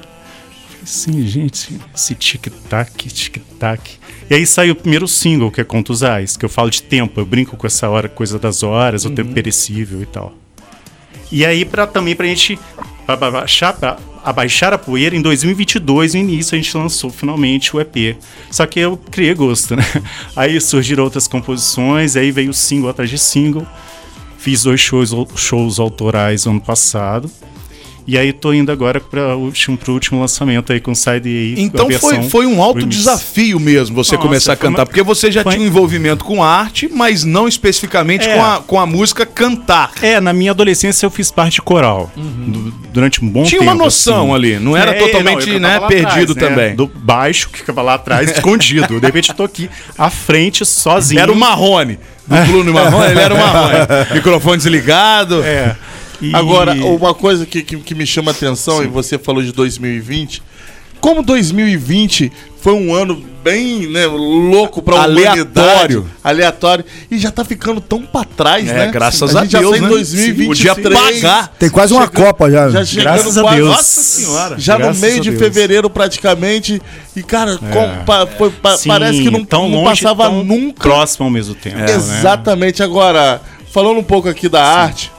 [0.86, 3.94] Assim, gente, esse tic-tac, tic-tac.
[4.30, 7.20] E aí saiu o primeiro single, que é Contos Ais, que eu falo de tempo,
[7.20, 10.32] eu brinco com essa hora, coisa das horas, o tempo perecível e tal.
[11.32, 12.60] E aí, pra, também pra gente
[13.04, 17.82] pra baixar, pra abaixar a poeira, em 2022, no início, a gente lançou finalmente o
[17.82, 18.16] EP.
[18.52, 19.84] Só que eu criei gosto, né?
[20.38, 23.66] Aí surgiram outras composições, aí veio single atrás de single.
[24.38, 27.28] Fiz dois shows, shows autorais ano passado.
[28.08, 31.60] E aí tô indo agora para último, pro último lançamento aí com Side A.
[31.60, 32.98] Então foi, foi um alto remix.
[32.98, 36.24] desafio mesmo você Nossa, começar a cantar, uma- porque você já foi- tinha um envolvimento
[36.24, 38.36] com arte, mas não especificamente É.
[38.36, 39.92] com, a, com a música cantar.
[40.04, 42.12] É, na minha adolescência eu fiz parte de coral.
[42.16, 43.72] Du- Durante um bom Tinha tempo.
[43.74, 44.36] uma noção assim.
[44.36, 46.36] ali, não era totalmente, eu né, perdido atrás, né?
[46.36, 46.76] também.
[46.76, 49.00] Do baixo que ficava lá atrás, escondido.
[49.02, 51.20] De repente eu tô aqui à frente, sozinho.
[51.20, 52.00] Era o Marrone.
[52.28, 53.76] Do Bruno Marrone, ele era o Marrone.
[54.16, 55.44] Microfone desligado.
[55.44, 55.76] É.
[56.22, 59.52] E- Agora, uma coisa que, que, que me chama a atenção, e você falou de
[59.52, 60.42] 2020,
[61.02, 66.00] como 2020 foi um ano bem né, louco pra Aleatório.
[66.00, 68.92] humanidade, aleatório, e já tá ficando tão pra trás, É, né?
[68.92, 69.88] graças a gente já Deus, tá em né?
[69.90, 70.48] 2023.
[70.48, 71.54] Podia pagar.
[71.60, 72.70] Tem quase uma Copa já.
[72.72, 73.70] Já chegando Graças a quase- Deus.
[73.70, 74.56] Nossa senhora.
[74.58, 75.44] Já Graças no meio a de Deus.
[75.44, 76.82] fevereiro, praticamente.
[77.16, 80.44] E, cara, com- pa- foi- pa- Sim, parece que não, tão não longe, passava tão
[80.44, 80.82] nunca.
[80.82, 81.78] próximo ao mesmo tempo.
[81.78, 81.86] né?
[81.94, 82.82] Exatamente.
[82.82, 83.40] Agora,
[83.72, 85.12] falando um pouco aqui da arte,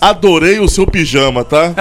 [0.00, 1.72] adorei o seu pijama, tá?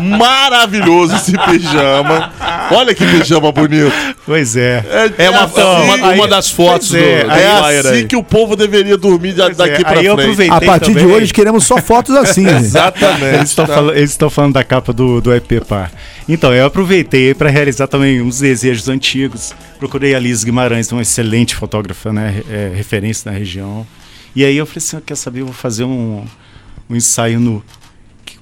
[0.00, 2.32] Maravilhoso esse pijama.
[2.72, 3.92] Olha que pijama bonito.
[4.26, 4.84] Pois é.
[5.18, 8.04] É uma, assim, uma, aí- uma das fotos pois é, do, É assim aí.
[8.06, 10.30] que o povo deveria dormir da- daqui é, pra aí eu frente.
[10.30, 11.14] aproveitei A partir de também.
[11.16, 12.44] hoje queremos só fotos assim.
[12.48, 12.64] gente.
[12.64, 13.34] Exatamente.
[13.36, 13.74] Eles estão tá?
[13.74, 15.90] falando, falando da capa do, do EP Par.
[16.28, 19.52] Então, eu aproveitei para realizar também uns desejos antigos.
[19.78, 22.42] Procurei a Liz Guimarães, uma excelente fotógrafa, né?
[22.50, 23.86] é, referência na região.
[24.36, 26.24] E aí eu falei assim, "Ah, quer saber, eu vou fazer um,
[26.90, 27.62] um ensaio no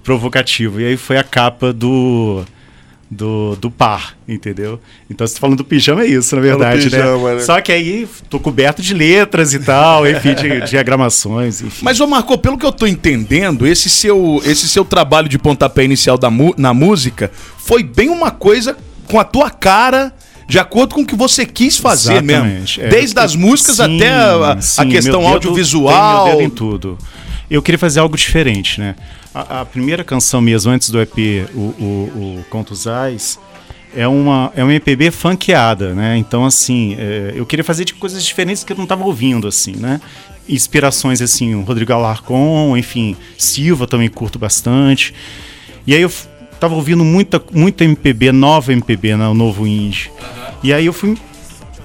[0.03, 0.81] provocativo.
[0.81, 2.45] E aí foi a capa do
[3.11, 4.79] do, do par, entendeu?
[5.09, 7.35] Então, você tá falando do pijama, é isso, na verdade, pijama, né?
[7.37, 7.41] né?
[7.41, 11.81] Só que aí tô coberto de letras e tal, enfim, de diagramações, enfim.
[11.83, 15.85] Mas, ô Marco, pelo que eu tô entendendo, esse seu, esse seu trabalho de pontapé
[15.85, 20.13] inicial da na música foi bem uma coisa com a tua cara,
[20.47, 22.79] de acordo com o que você quis fazer Exatamente.
[22.79, 22.85] mesmo.
[22.85, 26.25] É, Desde as eu- músicas sim, até a, a sim, questão dedo audiovisual.
[26.25, 26.99] tem meu dedo em tudo.
[27.51, 28.95] Eu queria fazer algo diferente, né?
[29.35, 31.17] A, a primeira canção mesmo, antes do EP,
[31.55, 33.39] o, o, o Contos Ais,
[33.97, 36.17] é uma, é uma MPB funkeada, né?
[36.19, 39.73] Então, assim, é, eu queria fazer de coisas diferentes que eu não estava ouvindo, assim,
[39.77, 40.01] né?
[40.49, 45.15] Inspirações, assim, o Rodrigo Alarcon, enfim, Silva também curto bastante.
[45.87, 46.27] E aí eu f-
[46.61, 49.27] tava ouvindo muita, muita MPB, nova MPB, né?
[49.29, 50.11] O novo indie.
[50.63, 51.17] E aí eu fui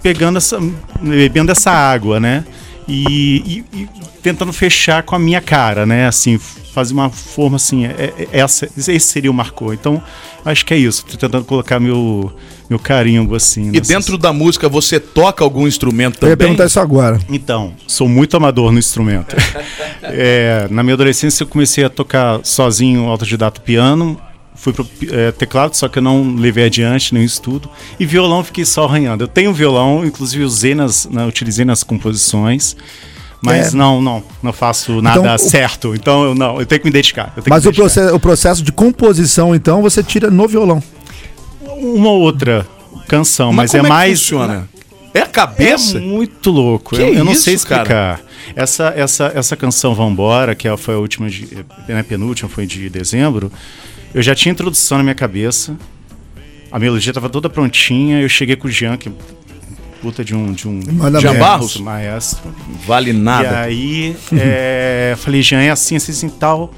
[0.02, 0.60] pegando essa.
[1.02, 2.44] bebendo essa água, né?
[2.88, 3.90] E, e- e
[4.22, 6.08] tentando fechar com a minha cara, né?
[6.08, 6.38] Assim,
[6.74, 7.86] fazer uma forma assim.
[7.86, 9.74] é- é- essa, esse seria o marcou.
[9.74, 10.02] Então,
[10.46, 11.06] acho que é isso.
[11.06, 12.32] Tô tentando colocar meu,
[12.70, 13.70] meu carimbo, assim.
[13.74, 16.38] E dentro da música você toca algum instrumento Eu ia também?
[16.48, 17.20] perguntar isso agora.
[17.30, 19.36] Então, sou muito amador no instrumento.
[20.06, 24.20] É, na minha adolescência eu comecei a tocar sozinho, autodidata piano.
[24.64, 27.70] Fui pro é, teclado, só que eu não levei adiante nenhum estudo.
[28.00, 29.26] E violão fiquei só arranhando.
[29.26, 32.74] Eu tenho violão, inclusive usei nas, na- utilizei nas composições.
[33.42, 33.78] Mas É.
[33.78, 35.94] não, não, não faço nada Então, o- certo.
[35.94, 37.34] Então eu não, eu tenho que me dedicar.
[37.36, 40.82] eu tenho Mas que o processo, o processo de composição, então, você tira no violão.
[41.62, 42.66] Uma ou outra
[43.10, 44.20] canção, mas, como é que mais.
[44.22, 44.70] funciona?
[45.14, 45.98] É a cabeça?
[45.98, 46.96] É muito louco.
[46.96, 47.86] Que eu, eu não isso, sei explicar.
[47.86, 48.22] cara?
[48.56, 51.50] Essa, essa, essa canção Vambora, que é- foi a última, de,
[51.90, 53.52] né, penúltima, foi de dezembro.
[54.14, 55.76] Eu já tinha introdução na minha cabeça.
[56.72, 58.22] A melodia estava toda prontinha.
[58.22, 59.12] Eu cheguei com o Jean, que é
[60.02, 60.54] puta de um.
[60.54, 61.40] De um Manda Jean.
[61.40, 61.78] Barros?
[61.78, 62.54] Maestro.
[62.86, 63.60] Vale E nada.
[63.60, 66.74] aí, é, falei, Jean, é assim, assim, assim, tal.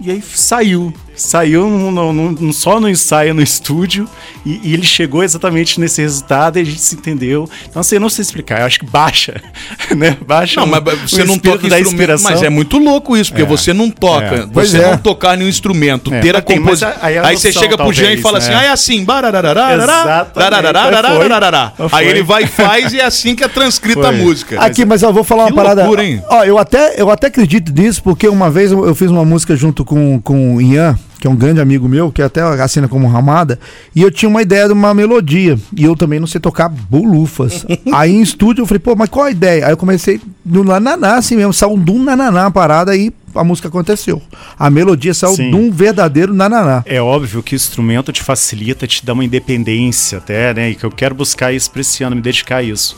[0.00, 0.92] E aí saiu.
[1.22, 4.08] Saiu no- no- no- só no ensaio no estúdio.
[4.44, 7.48] E, e ele chegou exatamente nesse resultado e a gente se entendeu.
[7.68, 8.60] Então, assim, eu não sei explicar.
[8.60, 9.40] Eu acho que baixa.
[9.96, 10.16] Né?
[10.26, 12.30] Baixa Não, mas você não toca da inspiração.
[12.30, 13.46] Mas é muito louco isso, porque É.
[13.46, 14.24] você não toca.
[14.34, 14.46] É.
[14.46, 14.90] Você é.
[14.90, 16.92] não tocar nenhum instrumento, É, ter a composição.
[17.00, 18.44] aí é você chega pro Jean e fala né?
[18.44, 19.04] assim: ah, é assim.
[19.04, 20.34] barararararará, Exatamente.
[20.34, 21.72] barararararararará.
[21.76, 21.88] Foi.
[21.88, 21.98] Foi.
[22.00, 24.16] Aí ele vai e faz e é assim que é transcrita a Foi.
[24.16, 24.60] música.
[24.60, 25.82] Aqui, mas eu vou falar uma Que parada.
[25.82, 26.22] loucura, hein?
[26.28, 29.54] Ó, eu até, eu até acredito nisso, porque uma vez eu, eu fiz uma música
[29.56, 33.06] junto com, com o Ian, que é um grande amigo meu, que até assina como
[33.06, 33.56] Ramada,
[33.94, 35.56] e eu tinha uma ideia de uma melodia.
[35.76, 37.64] E eu também não sei tocar bolufas.
[37.94, 39.66] Aí em estúdio eu falei, pô, mas qual a ideia?
[39.66, 43.44] Aí eu comecei no nananá, assim mesmo, saiu um dum nananá a parada e a
[43.44, 44.20] música aconteceu.
[44.58, 45.50] A melodia saiu Sim.
[45.50, 46.82] de um verdadeiro nananá.
[46.86, 50.70] É óbvio que o instrumento te facilita, te dá uma independência até, né?
[50.70, 52.96] E que eu quero buscar isso pra esse ano, me dedicar a isso.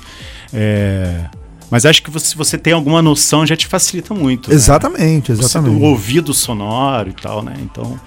[0.50, 1.26] É,
[1.74, 4.48] Mas acho que você- se você tem alguma noção, já te facilita muito.
[4.48, 4.54] né?
[4.54, 5.82] Exatamente, Você- exatamente.
[5.82, 7.56] o ouvido sonoro e tal, né?
[7.60, 7.98] Então,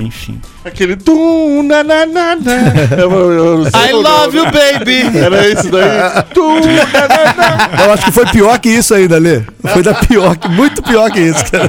[0.00, 0.40] enfim.
[0.64, 2.52] Aquele tum, na, na, na, na.
[2.98, 5.18] Eu- eu- eu não I é love o- you, baby.
[5.18, 6.22] Era isso daí?
[6.34, 7.84] Tum, na, na, na.
[7.84, 9.42] Eu acho que foi pior que isso ainda, Lê.
[9.72, 11.68] Foi da pior, que- muito pior que isso, cara.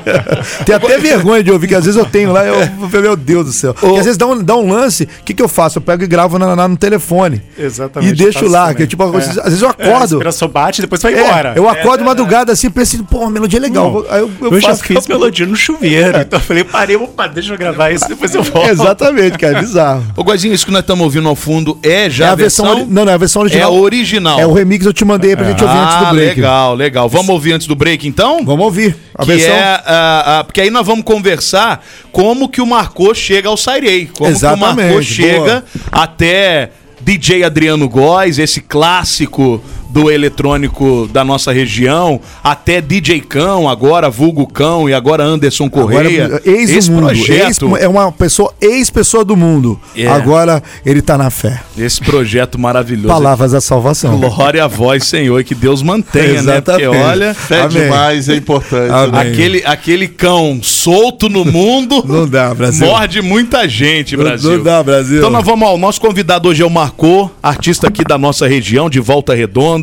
[0.65, 3.45] Tem até vergonha de ouvir, que às vezes eu tenho lá, eu, eu- meu Deus
[3.45, 3.73] do céu.
[3.73, 5.77] Porque às vezes dá um, dá um lance, o que, que eu faço?
[5.77, 7.41] Eu pego e gravo na, na- no telefone.
[7.57, 8.11] Exatamente.
[8.13, 8.75] E deixo lá, também.
[8.77, 9.39] que é tipo, às vezes- É.
[9.41, 10.15] às vezes eu É, a acordo.
[10.15, 11.53] inspiração bate e depois vai É, embora.
[11.55, 13.91] eu acordo madrugada assim, penso, pô, uma melodia legal.
[13.91, 16.95] Não, Aí eu, eu Eu, já faço fiz melodia no chuveiro, então eu falei, parei,
[16.97, 18.10] opa, deixa eu gravar isso.
[18.11, 18.69] Depois eu volto.
[18.69, 20.03] Exatamente, cara, é bizarro.
[20.17, 22.81] Ô, Guazinho, isso que nós estamos ouvindo ao fundo é já é a versão, versão...
[22.83, 23.61] ori- Não, não, é a versão original.
[23.61, 24.39] É a original.
[24.39, 26.35] É o remix que eu te mandei pra gente ouvir antes do Ah, break.
[26.35, 27.07] legal, legal.
[27.09, 28.43] Vamos ouvir antes do break, então?
[28.43, 28.97] Vamos ouvir.
[29.15, 29.55] A que versão.
[29.55, 34.07] é, ah, ah, porque aí nós vamos conversar como que o Marcô chega ao Sairei.
[34.07, 36.71] Como que o Exatamente, Marcô chega até
[37.01, 44.47] DJ Adriano Góes, esse clássico do eletrônico da nossa região, até DJ Cão, agora Vulgo
[44.47, 46.25] Cão e agora Anderson Correia.
[46.25, 47.05] Agora, ex esse do mundo.
[47.07, 49.79] projeto, Ex- é uma pessoa, ex-pessoa do mundo.
[49.95, 50.07] É.
[50.07, 51.61] Agora ele tá na fé.
[51.77, 53.07] esse projeto maravilhoso.
[53.09, 54.17] Palavras da salvação.
[54.19, 56.61] Glória a vós, Senhor, e que Deus mantenha, né?
[56.61, 57.03] Porque Exatamente.
[57.03, 57.83] olha, Fé Amém.
[57.83, 58.91] demais, é importante.
[58.91, 59.11] Amém.
[59.11, 59.21] né?
[59.31, 62.85] aquele, aquele cão solto no mundo Não dá, Brasil.
[62.87, 64.51] morde muita gente, Não- Brasil.
[64.57, 65.17] não dá, Brasil.
[65.17, 68.89] Então nós vamos ao nosso convidado hoje é o Marcô, artista aqui da nossa região,
[68.89, 69.80] de Volta Redonda.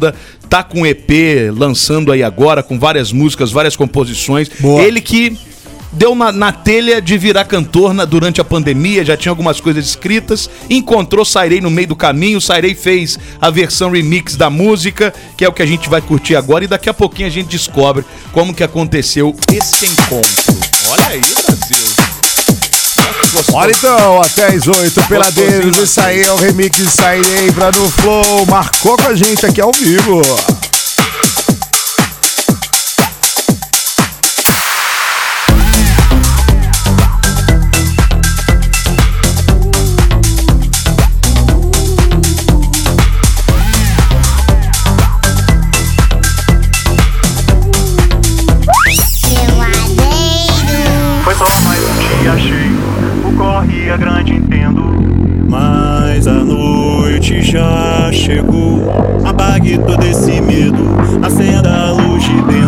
[0.48, 1.10] Tá com EP
[1.54, 4.48] lançando aí agora, com várias músicas, várias composições.
[4.60, 4.82] Boa.
[4.82, 5.38] Ele que
[5.92, 9.86] deu na, na telha de virar cantor na- durante a pandemia, já tinha algumas coisas
[9.86, 15.44] escritas, encontrou Sairei no meio do caminho, Sairei fez a versão remix da música, que
[15.44, 18.04] é o que a gente vai curtir agora, e daqui a pouquinho a gente descobre
[18.32, 20.58] como que aconteceu esse encontro.
[20.90, 22.07] Olha aí, Brasil.
[23.52, 25.76] Olha então, até às 8, Peladeiros.
[25.76, 28.46] Gostosinho, Isso aí é o remix de Sairei pra no Flow.
[28.46, 30.22] Marcou com a gente aqui ao vivo.
[53.90, 54.82] É grande, entendo.
[55.48, 58.82] Mas a noite já chegou.
[59.24, 60.84] Apague todo esse medo,
[61.22, 62.67] acenda a luz de dentro.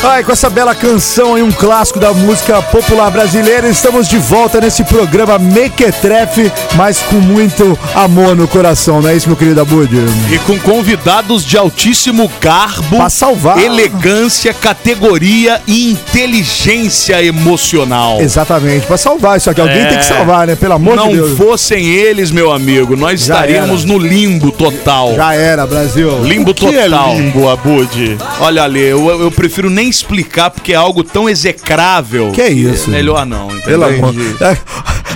[0.00, 4.60] Ai, com essa bela canção aí, um clássico da música popular brasileira, estamos de volta
[4.60, 9.90] nesse programa Mequetrefe, mas com muito amor no coração, não é isso, meu querido Abud?
[10.32, 13.58] E com convidados de altíssimo garbo, Pra salvar.
[13.58, 18.20] elegância, categoria e inteligência emocional.
[18.20, 19.60] Exatamente, pra salvar isso aqui.
[19.60, 19.86] Alguém É.
[19.86, 20.54] tem que salvar, né?
[20.54, 21.36] Pelo amor Não de Deus.
[21.36, 23.92] fossem eles, meu amigo, nós Já estaríamos era.
[23.92, 25.14] no limbo total.
[25.16, 26.22] Já era, Brasil.
[26.22, 27.14] Limbo é total.
[27.16, 28.16] limbo, Abud?
[28.40, 32.30] Olha ali, eu, eu prefiro nem explicar porque é algo tão execrável.
[32.32, 32.90] Que é isso?
[32.90, 33.62] Melhor não, entendeu?
[33.64, 34.14] Pelo amor.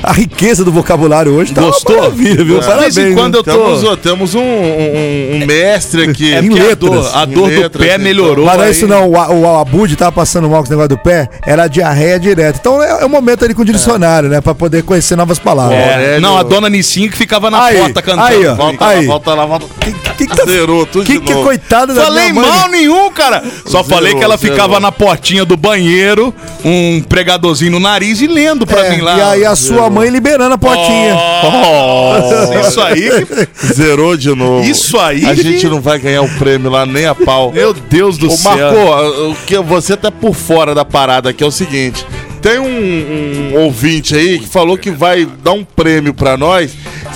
[0.05, 1.97] A, a riqueza do vocabulário hoje tá uma Gostou?
[1.97, 2.59] maravilha, viu?
[2.59, 2.65] É.
[2.65, 2.95] Parabéns.
[2.95, 6.33] De vez em quando eu tô- Temos, ó, temos um, um- um mestre aqui.
[6.35, 6.91] É Em porque a letras.
[6.93, 8.05] dor, a dor do letras, pé então.
[8.05, 8.45] melhorou.
[8.47, 10.99] Mas não é isso não, o, o Abud tava passando mal com esse negócio do
[10.99, 12.57] pé, era diarreia direto.
[12.61, 14.41] Então é, é o momento ali com o dicionário, né?
[14.41, 15.79] Pra poder conhecer novas palavras.
[15.79, 18.27] É, não, a dona Nissinha que ficava na Aí, porta cantando.
[18.29, 18.55] aí, ó.
[18.55, 19.01] Volta Aí.
[19.01, 21.47] lá, volta lá, volta Que, que, tá, Zerou tudo que, de que novo.
[21.47, 22.51] coitado da Falei minha mãe.
[22.51, 23.43] mal nenhum, cara.
[23.65, 24.55] Só Zerou, falei que ela zerou.
[24.57, 26.35] ficava na portinha do banheiro,
[26.65, 29.17] um pregadorzinho no nariz e lendo pra É, mim lá.
[29.19, 31.15] e aí a sua mãe liberando a portinha.
[31.15, 33.11] Nossa, isso aí.
[33.27, 34.65] que- Zerou de novo.
[34.69, 35.25] Isso aí.
[35.27, 37.53] A gente não vai ganhar o prêmio lá nem a pau.
[37.53, 38.53] Meu Deus do Ô, céu.
[38.57, 42.05] Marco, o que você tá por fora da parada que é o seguinte.
[42.41, 46.73] Tem um, um ouvinte aí que falou que vai dar um prêmio pra nós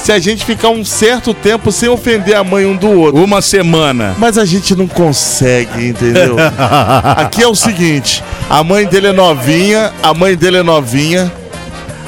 [0.07, 3.25] se a gente ficar um certo tempo sem ofender a mãe um do outro.
[3.25, 4.15] Uma semana.
[4.17, 6.37] Mas a gente não consegue, entendeu?
[7.17, 11.33] Aqui é o seguinte: a mãe dele é novinha, a mãe dele é novinha,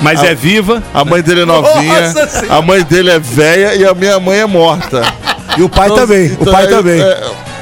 [0.01, 0.81] Mas A- é viva.
[0.95, 2.15] a mãe dele é novinha,
[2.49, 5.03] a mãe dele é velha e a minha mãe é morta.
[5.57, 7.01] E o pai Então, também, o então, pai é- também.
[7.01, 7.21] É,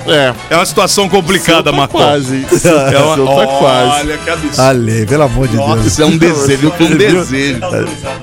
[0.08, 0.34] é.
[0.50, 1.96] É uma situação complicada, tá Marco.
[1.98, 2.46] quase.
[2.66, 3.16] É uma...
[3.36, 4.00] Tá quase.
[4.00, 4.60] Olha que absurdo.
[4.62, 5.86] Ale, pelo amor de Deus.
[5.86, 7.60] Isso é um desejo, um desejo.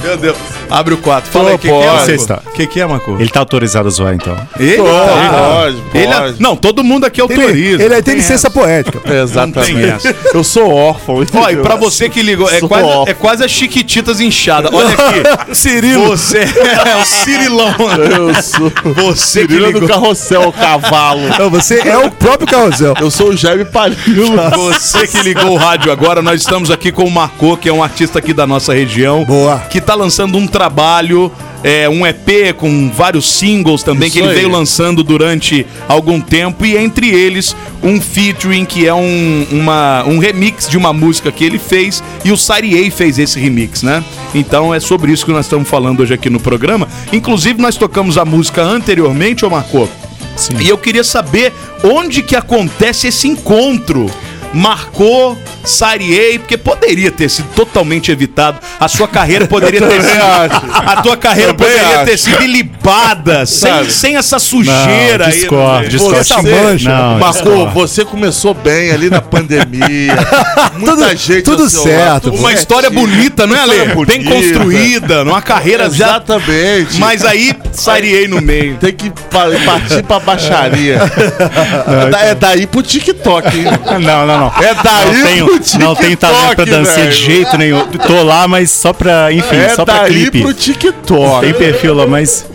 [0.03, 0.37] Meu Deus.
[0.69, 1.31] Abre o 4.
[1.31, 1.85] Fala aí, o que, que é.
[1.85, 2.33] Marco?
[2.47, 3.17] O que, que é, Marco?
[3.19, 4.35] Ele tá autorizado a zoar, então.
[4.59, 6.41] Ele, Pode, pode, Ele- pode.
[6.41, 7.83] Não, todo mundo aqui Ele, autoriza.
[7.83, 8.49] ele não tem licença essa.
[8.49, 8.99] poética.
[9.13, 10.15] Exatamente.
[10.33, 11.23] Eu sou órfão.
[11.33, 13.05] Ó, e pra você que ligou, é quase, órfão.
[13.07, 14.69] é quase a Chiquititas inchada.
[14.73, 15.53] Olha aqui.
[15.55, 16.07] Cirilo.
[16.07, 17.75] Você é o Cirilão.
[18.09, 18.71] Eu sou.
[18.95, 19.87] Você que Cirilo do ligou.
[19.89, 21.21] carrossel, o cavalo.
[21.37, 22.93] Não, você é o próprio carrossel.
[22.99, 24.37] Eu sou o Jaime Palilo.
[24.55, 27.83] Você que ligou o rádio agora, nós estamos aqui com o Marco, que é um
[27.83, 29.23] artista aqui da nossa região.
[29.25, 29.59] Boa.
[29.69, 31.31] Que tá lançando um trabalho,
[31.63, 34.35] é, um EP com vários singles também, Isso que ele aí.
[34.35, 36.65] veio lançando durante algum tempo.
[36.65, 41.43] E entre eles, um featuring que é um, uma, um remix de uma música que
[41.43, 42.03] ele fez.
[42.23, 44.03] E o Sariei fez esse remix, né?
[44.35, 46.87] Então é sobre isso que nós estamos falando hoje aqui no programa.
[47.11, 49.89] Inclusive, nós tocamos a música anteriormente, ô Marco.
[50.35, 50.57] Sim.
[50.59, 51.53] E eu queria saber
[51.83, 54.09] onde que acontece esse encontro.
[54.53, 58.59] Marcou, Sariei, porque poderia ter sido totalmente evitado.
[58.79, 60.21] A sua carreira poderia ter Também sido.
[60.23, 60.89] acho.
[60.89, 62.23] A tua carreira Também poderia ter acho.
[62.23, 65.39] sido ilibada, sem, sem essa sujeira Não, aí.
[65.39, 65.87] discordo, né?
[65.89, 66.19] discordo.
[66.19, 66.89] Essa mancha.
[66.89, 67.71] Não, Marco, discordo.
[67.71, 70.15] você começou bem ali na pandemia.
[70.77, 71.41] Muita Tudo- gente.
[71.43, 73.07] tudo certo, lado, Uma história certinho.
[73.09, 73.75] bonita, não é, Ale?
[73.77, 76.07] História Bem construída, numa carreira já.
[76.07, 76.99] Exatamente.
[76.99, 78.77] Mas aí, Sariei no meio.
[78.77, 80.99] Tem que pa- partir pra baixaria.
[82.05, 83.63] é, da- é daí pro TikTok, hein?
[84.03, 84.42] Não, não, não.
[84.61, 87.85] É daí não tenho, pro não tenho talento pra TikTok, dançar de jeito nenhum.
[87.87, 90.41] Tô lá, mas só pra, enfim, É só pra daí clipe.
[90.41, 91.41] pro TikTok.
[91.41, 92.45] Tem perfil lá, mas.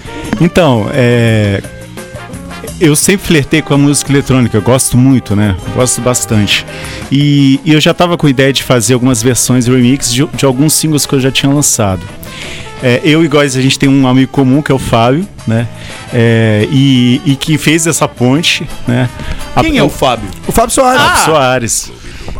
[0.40, 1.62] Então, é.
[2.80, 5.56] Eu sempre flertei com a música eletrônica, eu gosto muito, né?
[5.74, 6.64] Gosto bastante.
[7.10, 10.44] E, e eu já tava com a ideia de fazer algumas versões remix de, de
[10.44, 12.02] alguns singles que eu já tinha lançado.
[12.82, 15.66] É, eu e Góis, a gente tem um amigo comum que é o Fábio, né?
[16.14, 19.08] É, e, e que fez essa ponte, né?
[19.56, 20.28] A- Quem é o Fábio?
[20.46, 21.02] O Fábio Soares.
[21.02, 21.92] Fábio Soares.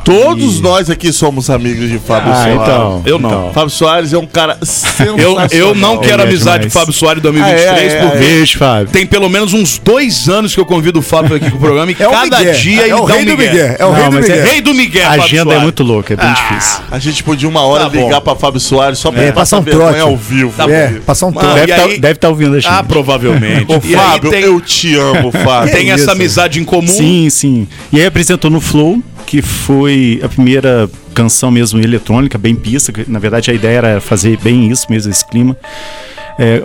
[0.05, 2.55] Todos nós aqui somos amigos de Fábio Ah, Soares.
[2.63, 3.03] então.
[3.05, 3.29] Eu não.
[3.29, 3.53] então.
[3.53, 5.47] Fábio Soares é um cara Eu, sensacional.
[5.53, 6.75] eu não quero Ele é amizade demais.
[6.75, 8.21] o Fábio Soares 2023, Ah, é, é, porque é.
[8.21, 8.89] Beijo, Fábio.
[8.89, 11.97] tem pelo menos uns dois anos que eu convido o Fábio aqui pro programa e
[11.99, 12.55] É o cada Miguel.
[12.55, 13.77] dia É ele o dá rei um do Miguel.
[13.79, 14.47] É o Não, rei do mas é Miguel.
[14.53, 15.63] Rei do Miguel, A Fábio agenda é Soares.
[15.63, 16.81] muito louca, é bem difícil.
[16.91, 18.05] A gente podia uma hora Tá bom.
[18.05, 20.01] ligar pra Fábio Soares só pra É, ele passar passar um vergonha trote.
[20.11, 20.53] ao vivo.
[20.57, 21.61] Tá É, passar um Mano, trote.
[21.67, 22.71] Deve estar aí- deve tá ouvindo a gente.
[22.73, 23.67] Ah, provavelmente.
[23.73, 25.73] Ô, E aí Fábio, tem, eu te amo, Fábio.
[25.75, 26.11] tem essa isso?
[26.11, 26.87] amizade em comum.
[26.89, 27.69] Sim, sim.
[27.93, 33.05] E aí apresentou no Flow, que foi a primeira canção mesmo eletrônica, bem pista, que
[33.11, 35.55] na verdade a ideia era fazer bem isso mesmo, esse clima.
[36.39, 36.63] é,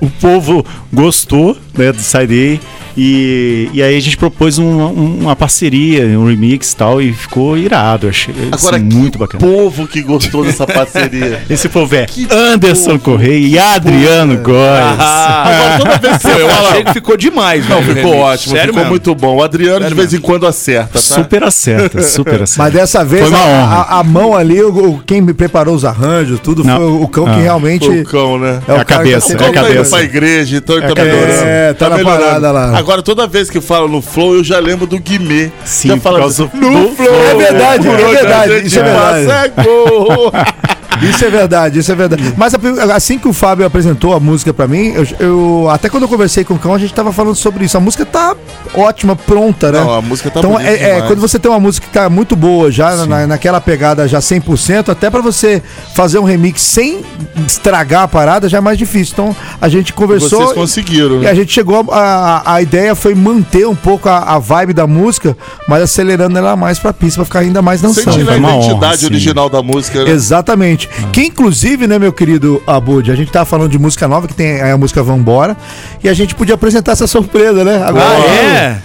[0.00, 2.62] o, o povo gostou né, do Side.
[3.00, 7.56] E, e aí a gente propôs uma, uma parceria, um remix e tal, e ficou
[7.56, 8.06] irado.
[8.06, 9.38] Eu achei assim, Agora, muito bacana.
[9.40, 11.40] povo que gostou dessa parceria.
[11.48, 14.98] Esse povo é Anderson Correia e Adriano Góes.
[14.98, 18.16] Agora, toda vez que eu achei que ficou demais, Não, o ficou remix.
[18.18, 18.90] ótimo, Sério ficou mesmo.
[18.90, 19.36] muito bom.
[19.36, 20.98] O Adriano Sério de vez em quando acerta, tá?
[20.98, 22.62] Super acerta, super acerta.
[22.64, 23.76] Mas dessa vez, Foi uma a, honra.
[23.76, 26.76] a- a mão ali, o, quem me preparou os arranjos, tudo, Não.
[26.76, 27.36] foi o cão que Ah.
[27.42, 27.86] realmente.
[27.86, 28.60] Foi o cão, né?
[28.66, 29.90] É o É a que cabeça, tá é a sempre- Tá indo cabeça.
[29.96, 31.16] pra igreja, então ele tá cabeça.
[31.16, 31.48] melhorando.
[31.48, 32.76] É, tá na parada lá.
[32.78, 35.50] Agora, toda vez que eu falo no Flow, eu já lembro do Guimê.
[35.64, 37.14] Sim, já fala assim, no do Flow.
[37.14, 39.26] É verdade, é verdade, isso é verdade.
[39.26, 40.32] passa gol.
[41.02, 42.34] Isso é verdade, isso é verdade.
[42.36, 46.04] Mas a- assim que o Fábio apresentou a música pra mim, eu, eu- até quando
[46.04, 47.76] eu conversei com o Cão, a gente tava falando sobre isso.
[47.76, 48.34] A música tá
[48.74, 49.80] ótima, pronta, né?
[49.80, 52.34] Não, a música tá Então, é, é, quando você tem uma música que tá muito
[52.36, 55.62] boa já, na, naquela pegada já 100%, até pra você
[55.94, 57.04] fazer um remix sem
[57.46, 59.12] estragar a parada já é mais difícil.
[59.14, 60.40] Então, a gente conversou.
[60.40, 61.30] Vocês conseguiram, E né?
[61.30, 61.86] a gente chegou.
[61.92, 65.36] A, a, a ideia foi manter um pouco a, a vibe da música,
[65.68, 68.16] mas acelerando ela mais pra pista, pra ficar ainda mais Sem dançando.
[68.18, 69.06] tirar a uma honra, identidade sim.
[69.06, 70.10] original da música, né?
[70.10, 70.87] Exatamente.
[71.12, 74.60] Que inclusive, né, meu querido Abud, a gente tava falando de música nova, que tem
[74.60, 75.56] a música Vambora,
[76.02, 77.80] e a gente podia apresentar essa surpresa, né?
[77.84, 78.78] Ah, é?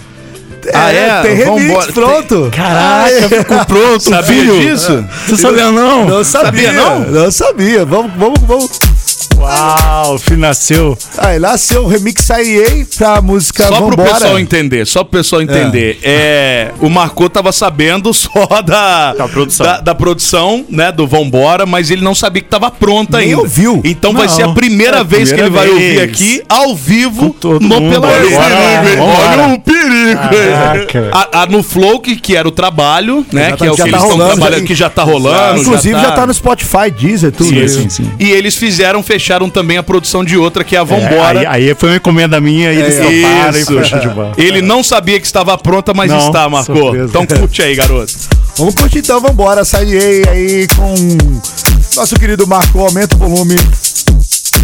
[0.72, 1.22] Ah, é?
[1.22, 1.92] Tem remix Vambora.
[1.92, 2.50] pronto.
[2.54, 4.60] Caraca, ficou pronto, Sabia filho.
[4.60, 5.04] disso?
[5.26, 6.06] Você sabia não?
[6.06, 7.00] Não sabia, Sabia, não?
[7.00, 7.84] Não sabia.
[7.84, 8.70] Vamos, vamos, vamos.
[9.38, 10.96] Uau, filho nasceu.
[11.18, 14.14] Aí, lá seu remix Saie pra música Só pro Vambora.
[14.14, 15.98] pessoal entender, só pro pessoal entender.
[16.02, 16.70] É.
[16.80, 19.66] o Marcô tava sabendo só da, Da produção.
[19.66, 23.40] da, da produção, né, do Vambora, mas ele não sabia que tava pronta Nem ainda.
[23.42, 23.80] ouviu.
[23.84, 24.34] Então vai Não.
[24.34, 25.98] ser a primeira É a vez que ele primeira vai vez.
[25.98, 28.00] ouvir aqui, ao vivo, no mundo.
[28.02, 30.20] Olha o perigo.
[31.12, 33.48] A, a no Flow, que, que era o trabalho, né?
[33.48, 35.02] Exatamente, Que é o já que tá eles estão rolando, trabalhando, já- que já tá
[35.02, 35.60] rolando.
[35.60, 37.48] Inclusive já tá no Spotify, Deezer, tudo.
[37.50, 37.80] Sim, isso.
[37.82, 38.10] sim, sim.
[38.18, 41.42] E eles fizeram, fecharam também a produção de outra, que é a Vambora.
[41.42, 44.32] É, aí, aí foi uma encomenda minha e eles toparam e show de bola.
[44.36, 46.74] Ele não sabia que estava pronta, mas Não, está, Marcô.
[46.74, 47.04] surpresa.
[47.06, 48.12] Então curte aí, garoto.
[48.58, 49.64] Vamos curtir então, vambora.
[49.64, 50.94] Saie aí com
[51.96, 52.78] nosso querido Marco.
[52.78, 53.56] Aumenta o volume.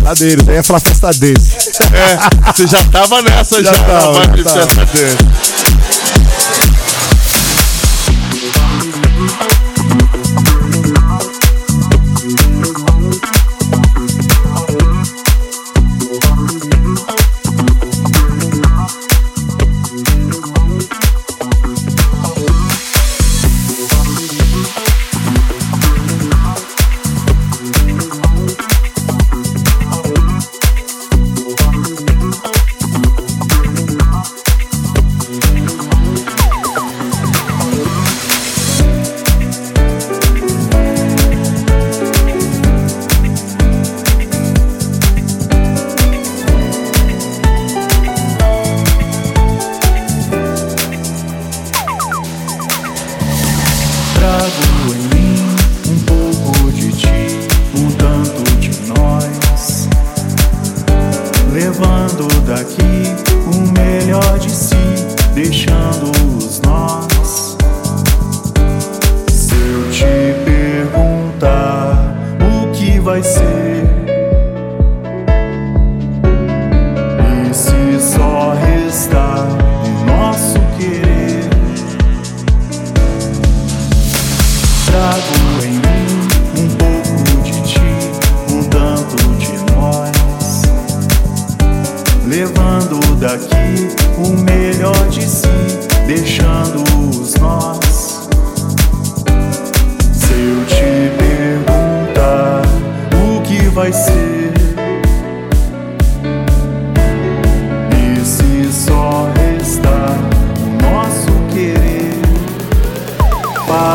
[0.03, 1.83] Ladeiros, aí ia falar festa desse.
[1.93, 6.00] É, você já tava nessa já, Já tava, já tava.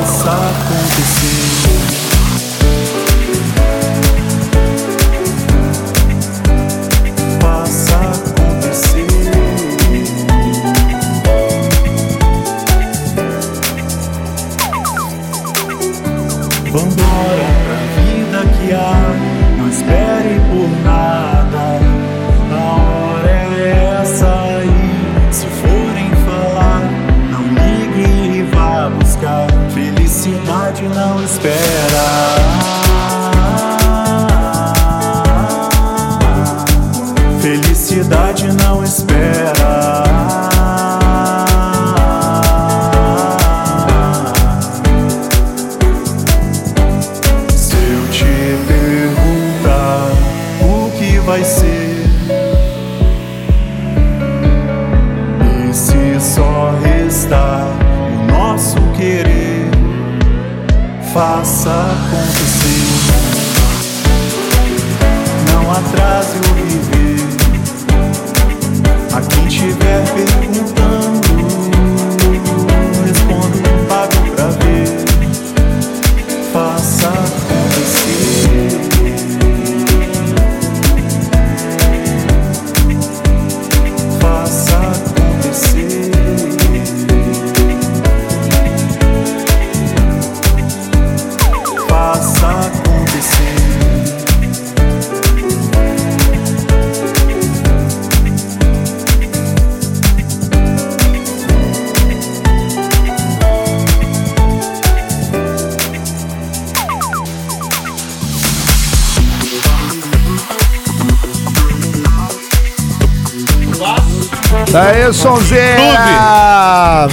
[0.06, 1.45] possa acontecer.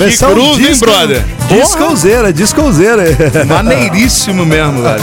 [0.02, 1.41] Que groove, hein, brother?
[1.60, 3.04] Discozeira, discozeira.
[3.46, 5.02] Maneiríssimo mesmo, velho.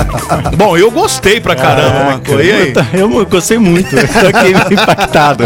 [0.58, 2.32] Bom, eu gostei pra caramba, Marco.
[2.40, 2.74] E aí?
[2.94, 5.44] Eu, eu gostei muito, eu fiquei meio impactado.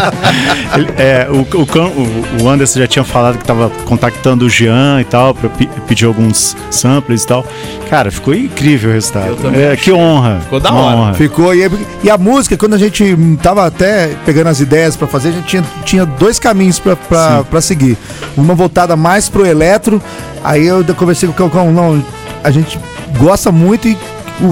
[0.76, 5.04] Ele- é, o, o, o- Anderson já tinha falado que tava contactando o Jean e
[5.04, 7.46] tal, pra pe- pedir alguns samples e tal.
[7.90, 9.38] Cara, ficou incrível o resultado.
[9.56, 10.40] É, que honra.
[10.42, 11.14] Ficou da honra.
[11.14, 11.54] Ficou.
[11.54, 11.70] E,
[12.04, 15.46] e a música, quando a gente tava até pegando as ideias pra fazer, a gente
[15.48, 17.98] tinha, tinha dois caminhos pra, pra, pra seguir.
[18.36, 20.02] Uma voltada mais pro eletro.
[20.44, 22.04] Aí eu conversei com o Calcão, não,
[22.44, 22.80] a gente
[23.18, 23.98] gosta muito e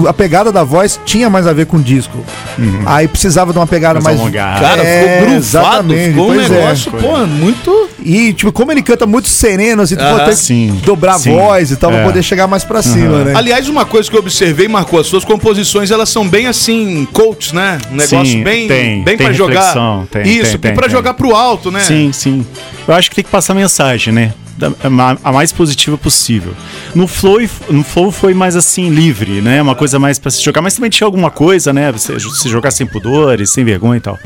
[0.08, 2.24] a pegada da voz tinha mais a ver com o disco.
[2.86, 4.20] Aí precisava de uma pegada Mais mais.
[4.20, 4.60] alongada.
[4.60, 6.48] Cara, É, ficou exatamente, ficou um é.
[6.48, 7.88] negócio, pô, muito...
[8.04, 10.18] E, tipo, como ele canta muito sereno, assim, tu Aham.
[10.18, 11.30] pode Sim, que dobrar sim.
[11.30, 12.04] a voz e tal, pra É.
[12.04, 13.32] poder chegar mais pra cima, né?
[13.34, 17.54] Aliás, uma coisa que eu observei, marcou as suas composições, elas são bem assim, coach,
[17.54, 17.78] né?
[17.90, 19.72] Um negócio Sim, bem, tem, bem tem para jogar.
[20.10, 20.90] tem, Isso, tem, bem tem, pra tem.
[20.90, 21.80] jogar pro alto, né?
[21.80, 22.46] Sim, sim.
[22.86, 24.32] Eu acho que tem que passar mensagem, né?
[24.58, 26.52] Da- a ma- a mais positiva possível.
[26.94, 27.38] No flow,
[27.70, 29.62] no flow foi mais assim, livre, né?
[29.62, 31.90] Uma coisa mais pra se jogar, mas também tinha alguma coisa, né?
[31.90, 34.18] Você se jogar sem pudores, sem vergonha e tal.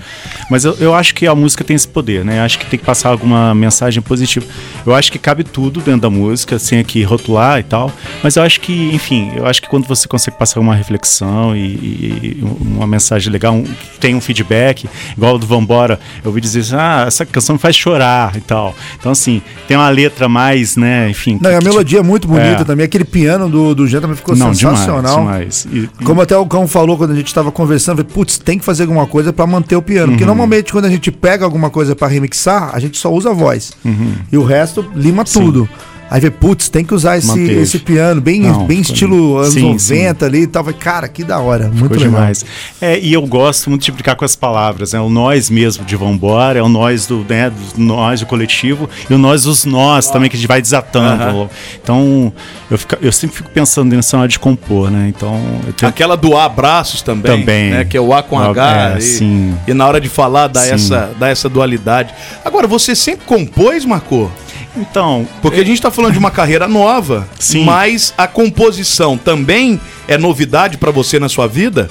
[0.50, 2.40] Mas eu, eu acho que a música tem esse poder, né?
[2.40, 3.65] Acho que tem que passar alguma mensagem
[4.02, 4.44] positiva.
[4.84, 7.90] Eu acho que cabe tudo dentro da música, sem aqui rotular e tal.
[8.22, 11.60] Mas eu acho que, enfim, eu acho que quando você consegue passar uma reflexão e,
[11.60, 16.28] e- e uma mensagem legal, um, que tem um feedback, igual o do Vambora, eu
[16.28, 18.74] ouvi dizer assim, ah, essa canção me faz chorar e tal.
[18.98, 21.38] Então, assim, tem uma letra mais, né, enfim.
[21.40, 22.64] Não, e a que- melodia é muito bonita É.
[22.64, 22.84] também.
[22.84, 25.18] Aquele piano do, do Jean também ficou Não, sensacional.
[25.20, 25.90] demais, demais.
[26.00, 28.64] E- Como até o Cão falou quando a gente tava conversando, falei, putz, tem que
[28.64, 30.12] fazer alguma coisa pra manter o piano.
[30.12, 30.28] Porque Uhum.
[30.28, 33.55] normalmente quando a gente pega alguma coisa pra remixar, a gente só usa a voz.
[33.84, 34.14] Uhum.
[34.30, 35.68] E o resto lima tudo.
[36.08, 37.54] Aí vê, putz, tem que usar esse, Manteve.
[37.60, 40.64] esse piano, bem, Não, bem estilo anos Sim, 90 ali e tal.
[40.74, 41.64] Cara, que da hora.
[41.64, 42.10] Muito Ficou legal.
[42.12, 42.44] demais.
[42.80, 45.00] É, e eu gosto muito de brincar com as palavras, né?
[45.00, 49.14] O nós mesmo de Vambora, é o nós do, né, do nós do coletivo e
[49.14, 51.50] o nós dos nós também, que a gente vai desatando.
[51.82, 52.32] Então,
[52.70, 55.12] eu, fico- eu sempre fico pensando nisso na hora de compor, né?
[55.14, 55.34] Então,
[55.66, 57.70] eu tento- Aquela do abraços também, Também.
[57.70, 57.84] né?
[57.84, 58.92] Que é o A com Ah, H.
[58.94, 59.54] é, e, sim.
[59.66, 60.72] e na hora de falar dá Sim.
[60.74, 62.14] essa, dá essa dualidade.
[62.44, 64.30] Agora, você sempre compôs, Marco?
[64.76, 65.26] Então.
[65.40, 67.64] Porque a gente tá falando de uma carreira nova, Sim.
[67.64, 71.90] mas a composição também é novidade pra você na sua vida?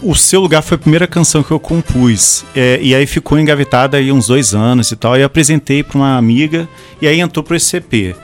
[0.00, 2.44] O Seu Lugar foi a primeira canção que eu compus.
[2.54, 5.16] É, e aí ficou engavetada aí uns dois anos e tal.
[5.16, 6.68] E eu apresentei para uma amiga
[7.00, 8.16] e aí entrou para esse CP.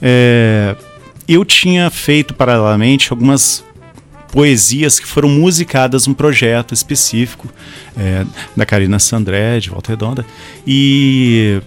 [0.00, 0.76] É,
[1.26, 3.64] eu tinha feito paralelamente algumas
[4.30, 7.48] poesias que foram musicadas num projeto específico
[7.96, 8.24] é,
[8.56, 10.24] da Karina Sandré, de Volta Redonda.
[10.66, 11.60] E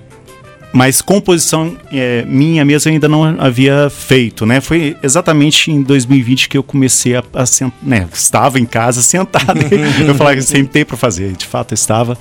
[0.76, 4.60] mas composição é, minha mesmo eu ainda não havia feito, né?
[4.60, 8.06] Foi exatamente em 2020 que eu comecei a, a sentar, né?
[8.14, 9.58] Estava em casa sentado,
[10.06, 12.18] eu falava que sentei para fazer, de fato eu estava.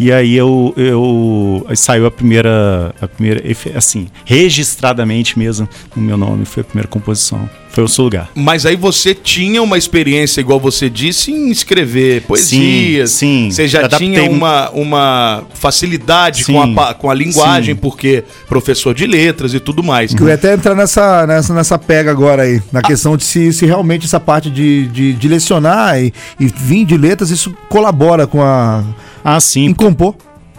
[0.00, 3.42] E aí eu, eu aí saiu a primeira, a primeira,
[3.76, 7.46] assim, registradamente mesmo, no meu nome foi a primeira composição.
[7.70, 8.30] Foi o seu lugar.
[8.34, 13.10] Mas aí você tinha uma experiência, igual você disse, em escrever poesias.
[13.10, 13.50] Sim, sim.
[13.50, 16.54] Você já Adaptei tinha uma, uma facilidade Sim.
[16.54, 17.80] com a, com a linguagem, Sim.
[17.98, 20.14] Porque professor de letras e tudo mais.
[20.14, 23.52] Que eu ia até entrar nessa, nessa, nessa pega agora aí, na questão de se,
[23.52, 28.24] se realmente essa parte de, de, de lecionar e, e vir de letras, isso colabora
[28.24, 28.84] com a.
[29.24, 29.64] Ah, sim.
[29.64, 30.14] Em compor.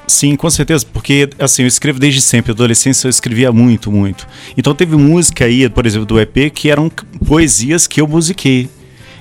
[0.06, 4.28] Sim, com certeza, porque assim, eu escrevo desde sempre, adolescência eu escrevia muito, muito.
[4.58, 6.92] Então teve música aí, por exemplo, do EP, que eram
[7.26, 8.68] poesias que eu musiquei.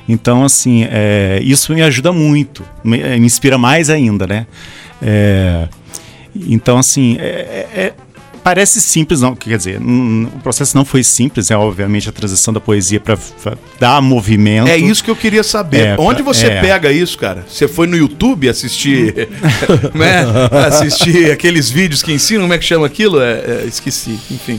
[0.08, 4.46] Então, assim, é, isso me ajuda muito, me, eh, me inspira mais ainda, né?
[5.02, 5.68] É,
[6.34, 7.94] então, assim, é, é- é-
[8.48, 9.36] parece simples, não.
[9.36, 13.18] Quer dizer, o processo não foi simples, é obviamente a transição da poesia para
[13.78, 14.68] dar movimento.
[14.68, 15.80] É isso que eu queria saber.
[15.88, 16.60] É, Onde você é.
[16.62, 17.44] pega isso, cara?
[17.46, 19.28] Você foi no YouTube assistir,
[19.94, 20.24] né?
[20.66, 23.20] Assistir aqueles vídeos que ensinam, como é que chama aquilo?
[23.20, 24.58] É, é, esqueci, enfim.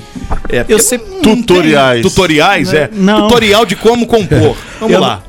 [0.49, 2.03] É, porque sei- tem Tutoriais.
[2.03, 2.89] Tutoriais, é.
[2.93, 3.23] Não.
[3.27, 4.55] Tutorial de como compor.
[4.79, 5.23] Vamos Eu- lá.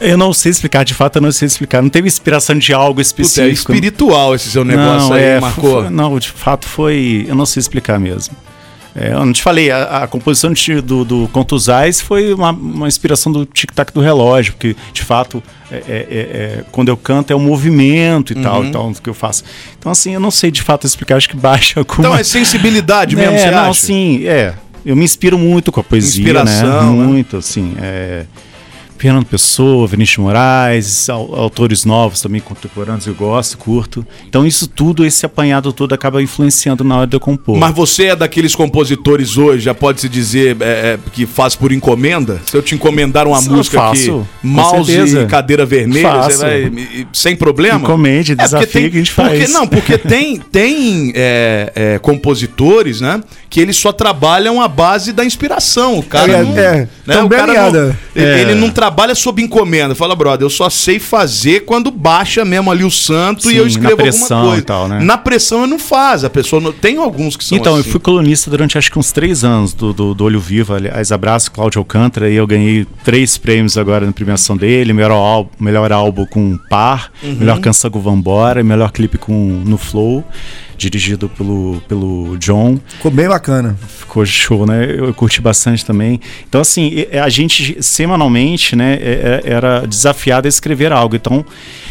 [0.00, 1.82] Eu não sei explicar, de fato eu não sei explicar.
[1.82, 3.72] Não teve inspiração de algo Puta, é específico.
[3.72, 5.82] espiritual esse seu negócio não, aí, é, marcou.
[5.82, 7.24] foi- não, de fato foi.
[7.28, 8.34] Eu não sei explicar mesmo.
[8.94, 12.88] É, eu não te falei, a, a composição de- do, do Contusais foi uma, uma
[12.88, 16.02] inspiração do tic-tac do relógio, porque de fato, é, é- é-
[16.58, 18.68] é- quando eu canto é um movimento e tal, Uhum.
[18.68, 19.44] e tal, que eu faço.
[19.78, 22.02] Então, assim, eu não sei de fato explicar, acho que baixa com.
[22.02, 23.80] Então é sensibilidade mesmo, é, você não, acha?
[23.86, 24.54] sim, é.
[24.84, 27.00] Eu me inspiro muito com a poesia, Inspiração, né?
[27.00, 27.06] né?
[27.06, 27.74] Muito, assim.
[27.80, 28.24] É,
[29.00, 34.06] Fernando Pessoa, Vinícius Moraes, au- autores novos também, contemporâneos, eu gosto, curto.
[34.28, 37.56] Então isso tudo, esse apanhado todo acaba influenciando na hora de eu compor.
[37.56, 41.72] Mas você é daqueles compositores hoje, já pode se dizer, é, é, que faz por
[41.72, 42.42] encomenda?
[42.44, 45.22] Se eu te encomendar uma Eu música faço, aqui, mouse certeza.
[45.22, 46.36] e cadeira vermelha, Faço.
[46.36, 47.78] você vai e- e- sem problema?
[47.80, 49.50] Encomende, É, desafio tem- que a gente porque- faz.
[49.52, 55.24] Não, porque tem, tem é, é, compositores, né, que eles só trabalham à base da
[55.24, 55.98] inspiração.
[55.98, 58.40] O cara É, não, é, né, o cara não, É.
[58.42, 59.94] ele não trabalha sob encomenda.
[59.94, 63.70] Fala, brother, eu só sei fazer quando baixa mesmo ali o santo e eu Sim,
[63.70, 64.62] escrevo na pressão alguma coisa.
[64.62, 65.00] e tal, né?
[65.00, 67.90] Na pressão eu não faz, a pessoa não, tem alguns que são Então, eu assim.
[67.90, 70.74] fui colunista durante acho que uns três anos do, do, do Olho Vivo.
[70.74, 75.50] Aliás, abraço Cláudio Alcântara e eu ganhei três prêmios agora na premiação dele: melhor álbum,
[75.58, 77.36] melhor álbum com Par, Uhum.
[77.38, 79.32] melhor canção com Vambora, melhor clipe com
[79.64, 80.24] No Flow,
[80.76, 82.78] dirigido pelo, pelo John.
[82.86, 83.76] Ficou bem bacana.
[83.98, 84.84] Ficou show, né?
[84.84, 86.20] Eu, eu curti bastante também.
[86.48, 91.14] Então, assim, a gente semanalmente, né, é- é- era desafiado a escrever algo.
[91.16, 91.44] Então,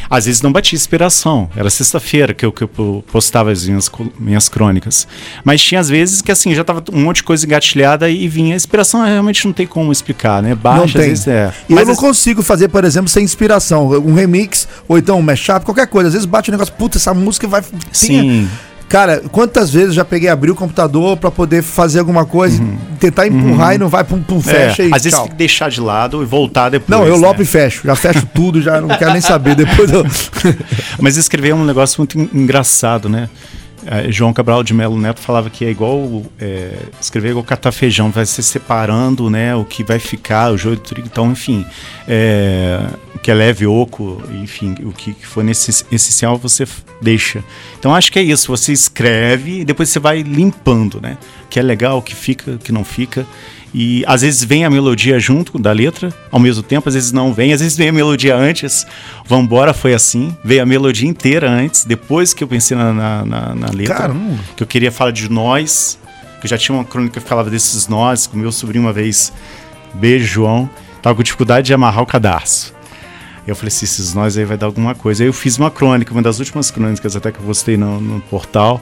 [0.09, 1.49] às vezes não batia inspiração.
[1.55, 5.07] Era sexta-feira que eu, que eu postava as minhas, minhas crônicas.
[5.43, 8.53] Mas tinha às vezes que, assim, já tava um monte de coisa engatilhada e vinha.
[8.53, 10.55] A inspiração realmente não tem como explicar, né?
[10.55, 11.01] Baixa, não às tem.
[11.09, 11.53] vezes é.
[11.67, 13.89] E eu Mas não as- consigo fazer, por exemplo, sem inspiração.
[13.89, 16.07] Um remix, ou então um mashup, qualquer coisa.
[16.07, 17.61] Às vezes bate o negócio, puta, essa música vai.
[17.91, 18.47] Sim.
[18.89, 22.61] Cara, quantas vezes eu já peguei, abri o computador pra poder fazer alguma coisa,
[22.99, 25.21] tentar empurrar e não vai, pum, pum, É, fecha e às vezes tchau.
[25.23, 26.89] tem que deixar de lado e voltar depois.
[26.89, 27.27] Não, eu né?
[27.27, 27.83] lopo e fecho.
[27.85, 29.53] Já fecho tudo, já não quero nem saber.
[29.55, 30.03] Depois eu.
[30.99, 33.29] Mas escrever é um negócio muito en- engraçado, né?
[33.85, 37.71] Eh, João Cabral de Melo Neto falava que é igual é, escrever é igual catar
[37.71, 39.55] feijão, vai se separando, né?
[39.55, 41.65] O que vai ficar, o joio do trigo, então, enfim,
[42.05, 42.81] é,
[43.15, 46.67] o que é leve, oco, enfim, o que for necess- essencial você
[47.01, 47.41] deixa.
[47.79, 51.17] Então acho que é isso, você escreve e depois você vai limpando, né?
[51.45, 53.25] O que é legal, o que fica, o que não fica.
[53.73, 57.31] E às vezes vem a melodia junto da letra, ao mesmo tempo, às vezes não
[57.33, 58.85] vem, às vezes vem a melodia antes.
[59.25, 63.55] Vambora foi assim, veio a melodia inteira antes, depois que eu pensei na, na, na-
[63.55, 63.95] na letra.
[63.95, 64.39] Caramba.
[64.57, 65.97] Que eu queria falar de nós,
[66.41, 69.31] que eu já tinha uma crônica que falava desses nós, com meu sobrinho uma vez,
[69.93, 70.69] beijo, João,
[71.01, 72.73] tava com dificuldade de amarrar o cadarço.
[73.49, 75.23] Eu falei assim, esses nós aí vai dar alguma coisa.
[75.23, 78.21] Aí eu fiz uma crônica, uma das últimas crônicas até que eu postei no, no
[78.21, 78.81] portal.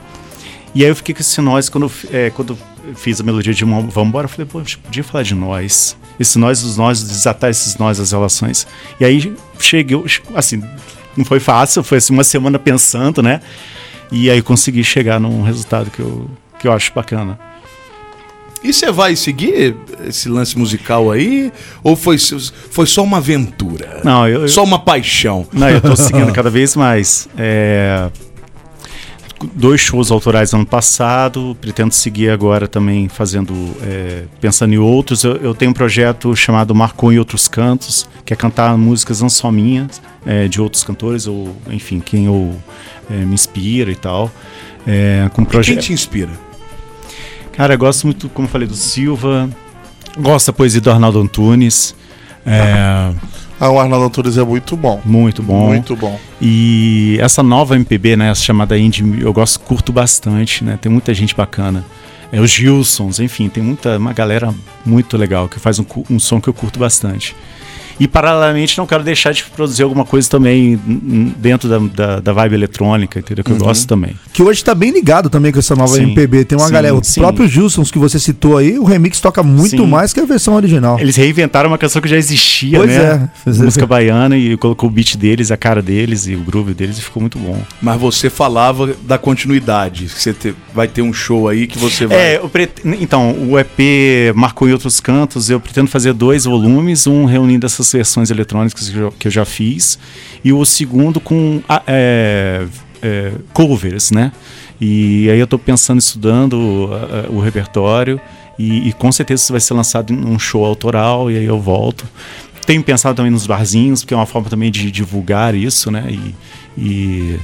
[0.76, 2.58] E aí eu fiquei com esse nós, quando, é, quando
[2.96, 5.98] fiz a melodia de Vamos Embora, eu falei, pô, a gente podia falar de nós.
[6.20, 8.68] Esse nós, os nós, desatar esses nós, as relações.
[9.00, 9.98] E aí cheguei,
[10.36, 10.62] assim,
[11.16, 13.42] não foi fácil, foi assim uma semana pensando, né?
[14.12, 17.40] E aí consegui chegar num resultado que eu, que eu acho bacana.
[18.68, 21.52] E você vai seguir esse lance musical aí?
[21.84, 24.02] Ou foi, foi só uma aventura?
[24.04, 25.48] Não, eu- eu- Só uma paixão?
[25.54, 27.30] Não, eu tô seguindo cada vez mais.
[27.38, 28.10] É,
[29.54, 33.54] Dois shows autorais ano passado, pretendo seguir agora também fazendo,
[33.84, 35.24] é, pensando em outros.
[35.24, 39.30] Eu, eu tenho um projeto chamado Marcou em Outros Cantos, que é cantar músicas não
[39.30, 42.56] só minhas, é, de outros cantores, ou enfim, quem eu
[43.12, 44.32] é, me inspira e tal.
[44.88, 45.82] É, com Quem projeto.
[45.82, 46.32] te inspira?
[47.58, 49.50] Cara, eu gosto muito, como eu falei, do Silva,
[50.18, 51.96] gosto da poesia do Arnaldo Antunes.
[52.46, 53.12] É,
[53.60, 55.02] Ah, o Arnaldo Antunes é muito bom.
[55.04, 55.68] muito bom.
[55.70, 56.20] Muito bom.
[56.40, 60.78] E essa nova MPB, né, essa chamada indie, eu gosto, curto bastante, né?
[60.80, 61.84] Tem muita gente bacana.
[62.32, 64.54] É os Gilsons, enfim, tem muita uma galera
[64.86, 67.36] muito legal que faz um, um som que eu curto bastante.
[68.00, 70.80] E paralelamente não quero deixar de produzir alguma coisa também
[71.38, 73.44] dentro da, da, da vibe eletrônica, entendeu?
[73.44, 73.62] Que eu Uhum.
[73.64, 74.16] gosto também.
[74.32, 76.46] Que hoje tá bem ligado também com essa nova Sim, MPB.
[76.46, 76.96] Tem uma sim, galera.
[76.96, 77.20] O sim.
[77.22, 79.88] próprio Gilsons que você citou aí, o remix toca muito Sim.
[79.88, 81.00] mais que a versão original.
[81.00, 83.30] Eles reinventaram uma canção que já existia, Pois né?
[83.46, 83.50] é.
[83.50, 87.02] Música baiana e colocou o beat deles, a cara deles e o groove deles e
[87.02, 87.60] ficou muito bom.
[87.82, 90.10] Mas você falava da continuidade.
[90.10, 92.18] Você te- vai ter um show aí que você vai.
[92.18, 95.50] É, eu prete- então, o EP marcou em outros cantos.
[95.50, 99.46] Eu pretendo fazer dois volumes, um reunindo essas versões eletrônicas que eu, que eu já
[99.46, 99.98] fiz,
[100.44, 102.66] e o segundo com ah, é,
[103.02, 104.32] é, covers, né?
[104.80, 108.22] E aí eu tô pensando, estudando uh, uh, o repertório
[108.60, 111.60] e, e com certeza isso vai ser lançado em um show autoral e aí eu
[111.60, 112.06] volto.
[112.66, 116.06] Tenho pensado também nos barzinhos, porque é uma forma também de divulgar isso, né?
[116.10, 116.36] E,
[116.78, 117.40] e,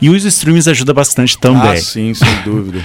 [0.00, 1.70] e os streams ajudam bastante também.
[1.70, 2.82] Ah, sim, sem dúvida.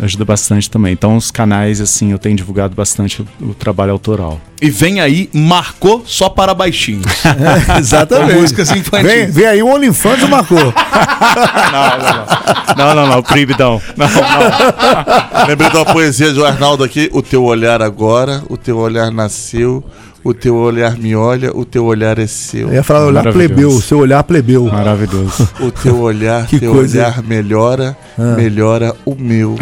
[0.00, 0.92] Ajuda bastante também.
[0.92, 4.40] Então os canais, assim, eu tenho divulgado bastante o, o trabalho autoral.
[4.60, 7.06] E vem aí, marcou só para baixinhos.
[7.32, 8.38] É, exatamente.
[8.38, 9.10] Músicas infantis.
[9.10, 10.58] Vem, vem aí o OnlyFans marcou.
[12.76, 13.80] Não, não, não, proibidão.
[13.96, 15.46] Não, não.
[15.46, 17.10] Lembrei de uma poesia do Arnaldo aqui.
[17.12, 19.84] O teu olhar agora, o teu olhar nasceu,
[20.24, 22.68] o teu olhar me olha, o teu olhar é seu.
[22.68, 24.64] Eu ia falar olhar plebeu, seu olhar plebeu.
[24.66, 25.48] Maravilhoso.
[25.60, 28.34] O teu olhar, Que teu coisa, olhar melhora, Ah.
[28.36, 29.56] melhora o meu.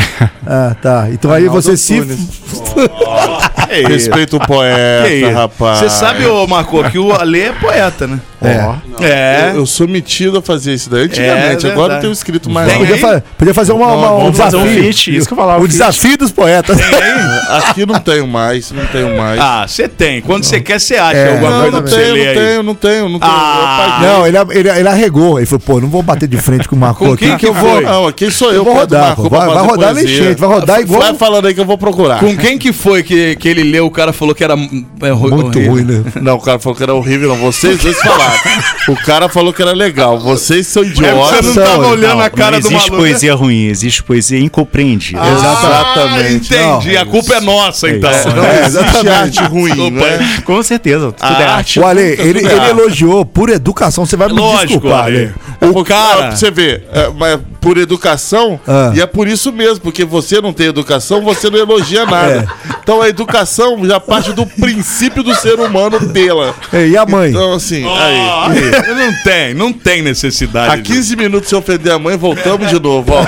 [0.46, 1.08] Ah, tá.
[1.10, 2.00] Então aí Arnaldo você se.
[3.70, 3.88] Que isso?
[3.88, 5.78] Respeita o poeta, rapaz.
[5.78, 8.18] Você sabe, ô Marco, que o Ale é poeta, né?
[8.42, 9.04] É.
[9.04, 9.50] É.
[9.52, 11.66] Eu, eu sou metido a fazer isso daí antigamente.
[11.66, 12.68] É agora eu tenho escrito mais.
[12.70, 12.78] Tem.
[12.78, 14.80] Podia, fa- podia fazer uma, uma- um vamos fazer desafio.
[14.80, 15.72] um feat, isso que eu falava, O feat.
[15.72, 16.78] desafio dos poetas.
[17.50, 19.38] Aqui não tenho mais, não tenho mais.
[19.40, 20.20] Ah, você tem.
[20.22, 21.32] Quando você quer, você acha É.
[21.32, 23.32] alguma não, coisa não pra tenho, não tenho, não tenho, não tenho.
[23.32, 24.00] Ah.
[24.02, 25.38] Não, ele, ele, ele arregou.
[25.38, 27.26] Ele falou, pô, não vou bater de frente com o Marco Com aqui.
[27.26, 27.72] quem que eu vou.
[27.74, 27.84] foi?
[27.84, 28.60] Não, quem sou eu?
[28.60, 31.60] Eu vou rodar, Marco Vai- rodar na enchente, vai rodar igual- Vai falando aí que
[31.60, 32.20] eu vou procurar.
[32.20, 33.86] Com quem que foi que, que ele leu?
[33.86, 35.72] O cara falou que era é, Muito horrível.
[35.72, 36.04] ruim, né?
[36.20, 37.36] Não, o cara falou que era horrível, não.
[37.36, 38.40] Vocês dois falaram.
[38.88, 40.18] O cara falou que era legal.
[40.18, 41.44] Vocês são idiotas.
[41.46, 42.96] você não tava olhando Não, a cara não do existe maluco.
[42.96, 45.20] poesia ruim, existe poesia incompreendida.
[45.28, 46.54] Exatamente.
[46.54, 46.96] Ah, entendi.
[46.96, 48.10] a culpa é nossa, É então.
[48.10, 48.28] isso.
[48.28, 49.38] Não É, existe exatamente.
[49.38, 50.40] arte ruim, né?
[50.44, 51.80] Com certeza, tudo é A arte.
[51.80, 54.04] O Ale, ele, é ele elogiou por educação.
[54.06, 55.32] Você vai me Lógico, desculpar, Ale.
[55.60, 55.72] Ale.
[55.72, 56.16] O cara.
[56.28, 58.92] Pra você ver, é, mas por educação, Ah.
[58.94, 62.48] e é por isso mesmo, porque você não tem educação, você não elogia nada.
[62.82, 66.54] Então a educação já parte do princípio do ser humano tê-la.
[66.72, 67.30] E a mãe?
[67.30, 68.94] Então, assim, Ah, aí.
[68.94, 70.74] não tem, não tem necessidade.
[70.74, 73.24] A 15 minutos se ofender a mãe, voltamos de novo, ó.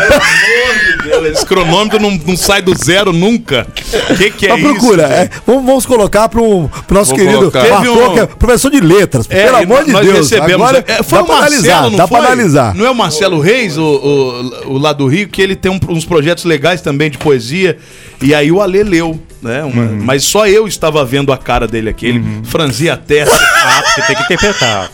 [1.27, 3.67] Esse cronômetro não, não sai do zero nunca.
[4.11, 5.05] O que, que é procura.
[5.05, 5.13] isso?
[5.13, 8.81] é, vamos, vamos colocar pro, pro nosso Vou querido Teve um- que é professor de
[8.81, 9.27] letras.
[9.29, 10.19] É, pelo amor de nós Deus.
[10.31, 10.69] recebemos.
[10.69, 11.83] Agora, é, foi dá o pra Marcelo, analisar.
[11.91, 12.19] não Dá foi?
[12.19, 12.75] pra analisar.
[12.75, 15.81] Não é o Marcelo Reis, o, o, o lá do Rio, que ele tem um-
[15.89, 17.77] uns projetos legais também de poesia.
[18.21, 19.63] E aí o Ale leu, né?
[19.65, 20.01] uma- Uhum.
[20.05, 22.07] Mas só eu estava vendo a cara dele aqui.
[22.07, 23.37] Ele franzia a testa.
[23.65, 24.91] Ah, porque tem que interpretar.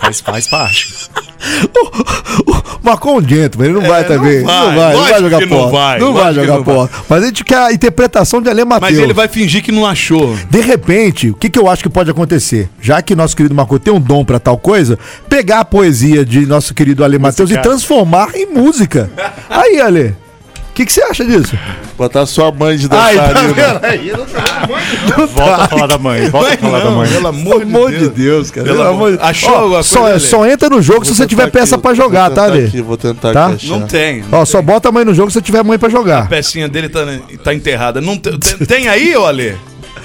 [0.00, 0.88] Faz, faz parte.
[2.82, 4.38] Marcou um gentleman, ele não vai também.
[4.38, 6.90] É, vai, Não vai, não vai jogar que não vai, Não vai jogar não porra.
[7.08, 8.92] Mas a gente quer a interpretação de Ale Matheus.
[8.92, 10.34] Mas ele vai fingir que não achou.
[10.48, 12.70] De repente, o que, que eu acho que pode acontecer?
[12.80, 16.46] Já que nosso querido Marco tem um dom pra tal coisa, pegar a poesia de
[16.46, 19.10] nosso querido Ale Matheus e transformar em música.
[19.50, 20.27] Aí, Ale, o
[20.78, 21.58] que, que você acha disso?
[21.96, 23.52] Botar sua mãe de Aí, tá dançarina.
[23.54, 23.84] vendo?
[23.84, 26.30] Aí, não tá Volta a falar da mãe.
[26.30, 27.08] Volta a falar da mãe.
[27.08, 28.66] Pelo amor, Pelo amor de Deus, cara.
[28.66, 30.20] Pelo amor- de- Achou Ó, alguma só, coisa, Ale?
[30.24, 33.32] só entra no jogo se você tiver peça aqui, pra jogar, tá, aqui, Vou tentar
[33.32, 33.46] Tá?
[33.46, 33.78] aqui achar.
[33.80, 34.24] Não tem.
[34.30, 36.28] Ó, só bota a mãe no jogo se você tiver mãe pra A jogar.
[36.28, 37.00] pecinha dele tá,
[37.42, 38.00] tá enterrada.
[38.00, 39.56] Não tem aí, ô Ale?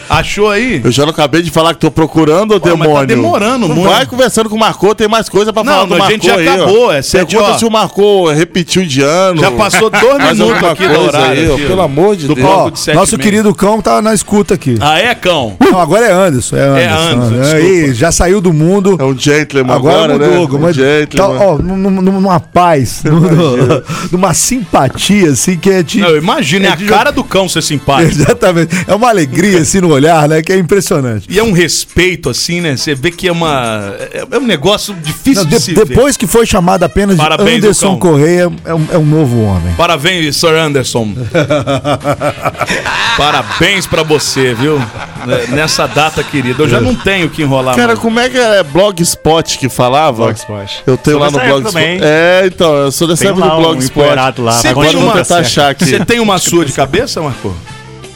[0.09, 0.81] Achou aí?
[0.83, 3.07] Eu já não acabei de falar que tô procurando, ô mas tá demônio.
[3.07, 3.89] demorando Não muito.
[3.89, 6.25] Vai conversando com o Marcô, tem mais coisa pra Não, falar do a Marcô gente
[6.27, 6.53] já aí, ó.
[6.53, 7.59] acabou, é sete Pergunta horas.
[7.59, 9.39] se o Marcô repetiu de ano.
[9.41, 11.31] Já passou dois minutos aqui do horário.
[11.41, 11.67] aí, ó, aqui, ó.
[11.67, 12.47] Pelo amor de Do Deus.
[12.47, 14.77] Ó, de nosso querido cão tá na escuta aqui.
[14.81, 15.55] Ah, é, cão?
[15.59, 16.55] Não, agora é Anderson.
[16.57, 16.95] É Anderson.
[17.11, 17.41] Anderson, né?
[17.61, 17.65] desculpa.
[17.89, 18.97] Ih, já saiu do mundo.
[18.99, 20.65] É um gentleman Agora, agora, mudou, né?
[20.67, 21.37] mas Um gentleman.
[21.37, 23.81] tá, ó, num- num- numa paz, num-
[24.11, 25.99] numa simpatia, assim, que é de.
[25.99, 28.11] Não, imagina, é a de- cara do cão ser simpático.
[28.13, 28.73] Exatamente.
[28.87, 30.41] É uma alegria, assim, no olhar, né?
[30.41, 31.25] Que é impressionante.
[31.29, 32.75] E é um respeito, assim, né?
[32.75, 33.95] Você vê que é uma.
[34.11, 35.85] É é um negócio difícil Não, de, de- se ver.
[35.85, 37.97] depois que foi chamado apenas Parabéns, de Anderson.
[37.97, 39.73] Correia, é um, é um novo homem.
[39.75, 41.13] Parabéns, Sir Anderson.
[43.17, 44.77] Parabéns pra você, viu?
[45.25, 46.63] Né, Nessa data querida.
[46.63, 47.75] Eu já não tenho o que enrolar.
[47.75, 47.99] Cara, mais.
[47.99, 50.25] como é que é Blogspot que falava?
[50.25, 50.83] Blogspot.
[50.85, 51.73] Eu tenho Sou lá no Blogspot.
[51.73, 51.99] também.
[52.01, 53.85] É, então, eu sou dessa época do um Blogspot.
[53.99, 55.85] empoeirado lá, Você agora tem vou uma- tentar achar aqui.
[55.85, 57.55] Você tem uma sua de cabeça, Marco?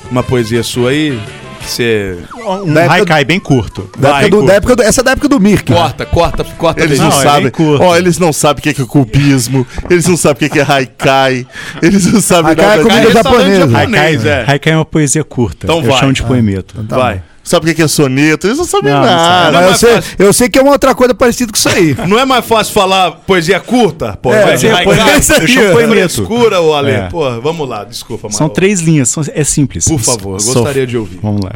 [0.09, 1.19] Uma poesia sua aí?
[1.67, 2.17] Que você.
[2.65, 3.89] Um Da haikai bem curto.
[3.97, 4.47] Da Vai, do, curta.
[4.51, 5.71] da época do- essa é da época do Mirk.
[5.71, 6.83] Corta, corta, corta.
[6.83, 7.41] Eles não, Não, é sabem.
[7.43, 7.83] bem curto.
[7.83, 9.67] Ó, eles não sabem o que é, que é cubismo.
[9.89, 11.45] Eles não sabem o que é, que é haikai.
[11.81, 13.59] Eles não sabem Haikai é nada comida restaurante japonesa.
[13.59, 14.25] japonês.
[14.25, 14.45] Haikai, é.
[14.51, 15.65] haikai é uma poesia curta.
[15.65, 15.99] Então eu vai.
[15.99, 16.83] chamo de poemeto.
[16.85, 17.21] Tá Vai.
[17.47, 18.45] Sabe o que é, soneto?
[18.45, 19.51] Eles não sabem Não, não nada.
[19.51, 21.95] Mas Não, eu, sei, eu sei que é uma outra coisa parecida com isso aí.
[22.05, 24.17] Não é mais fácil falar poesia curta?
[24.21, 24.43] Pô, É, é,
[24.83, 26.13] poesia- eu chamo poemeto.
[26.25, 26.91] Frescura, ô Ale.
[26.91, 27.01] É.
[27.09, 28.53] Pô, vamos lá, desculpa, São Mauro.
[28.53, 29.85] três linhas, são- é simples.
[29.87, 31.19] Por favor, eu gostaria de ouvir.
[31.23, 31.53] Vamos lá.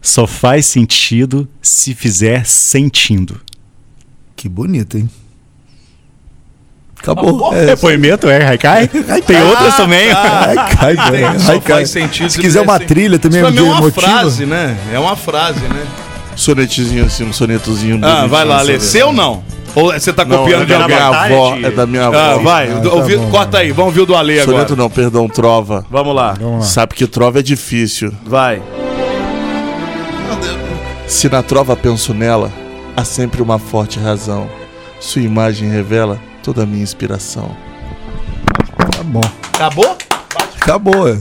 [0.00, 3.40] Só faz sentido se fizer sentindo.
[4.36, 5.10] Que bonito, hein?
[7.12, 7.54] Acabou.
[7.54, 8.88] É, poemeto, é haikai?
[8.88, 10.10] Tem outras também.
[10.10, 11.38] Haikai, Entendi, cara.
[11.38, 11.76] só Haikai.
[11.76, 14.06] faz sentido Se quiser uma trilha também, Isso pra de mim é uma emotiva.
[14.08, 14.76] frase, né?
[14.92, 15.82] É uma frase, né?
[16.34, 18.00] Sonetezinho assim, um sonetozinho.
[18.02, 18.72] Ah, vai lá, Lê.
[18.74, 18.84] sabe?
[18.84, 19.44] Seu não?
[19.74, 20.96] Ou você tá Não, copiando é de da alguém?
[20.96, 22.16] minha avó, é da minha avó.
[22.16, 24.56] Ah, vai, Ah, tá ouvi- bom, corta aí, vamos ouvir o do Ale agora.
[24.58, 25.84] Soneto não, perdão, trova.
[25.90, 26.34] Vamos lá.
[26.62, 28.12] Sabe que trova é difícil.
[28.24, 28.62] Vai.
[31.06, 32.50] Se na trova penso nela,
[32.96, 34.48] há sempre uma forte razão.
[34.98, 37.50] Sua imagem revela toda a minha inspiração.
[38.76, 39.20] Tá bom.
[39.54, 39.96] Acabou?
[40.60, 41.08] Acabou.
[41.08, 41.18] é.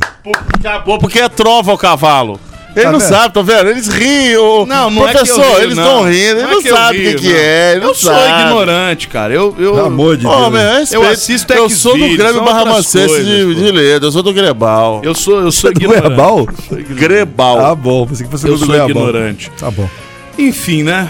[0.59, 2.39] Acabou porque é trova o cavalo.
[2.76, 3.07] Ele Tá não vendo?
[3.09, 3.69] sabe, tá vendo?
[3.69, 4.36] Eles riem.
[4.38, 6.55] O Não, não é que eu professor, rio, eles estão rindo, ele Não não, é
[6.55, 7.71] eu sabe o que, que é.
[7.76, 8.41] Ele Eu não sou sabe.
[8.41, 9.32] ignorante, cara.
[9.34, 10.49] Eu, eu, Pelo amor de Deus.
[10.49, 14.07] meu, eu assisto Eu sou do Grêmio Barra coisas, de, de Leda.
[14.07, 15.01] Eu sou do Grebal.
[15.03, 16.01] Eu sou, eu sou Do ignorante.
[16.07, 16.47] Goiabal?
[16.95, 17.57] Grebal.
[17.57, 19.51] Tá bom, pensei que fosse Eu do sou ignorante.
[19.57, 19.88] Tá bom.
[20.39, 21.09] Enfim, né?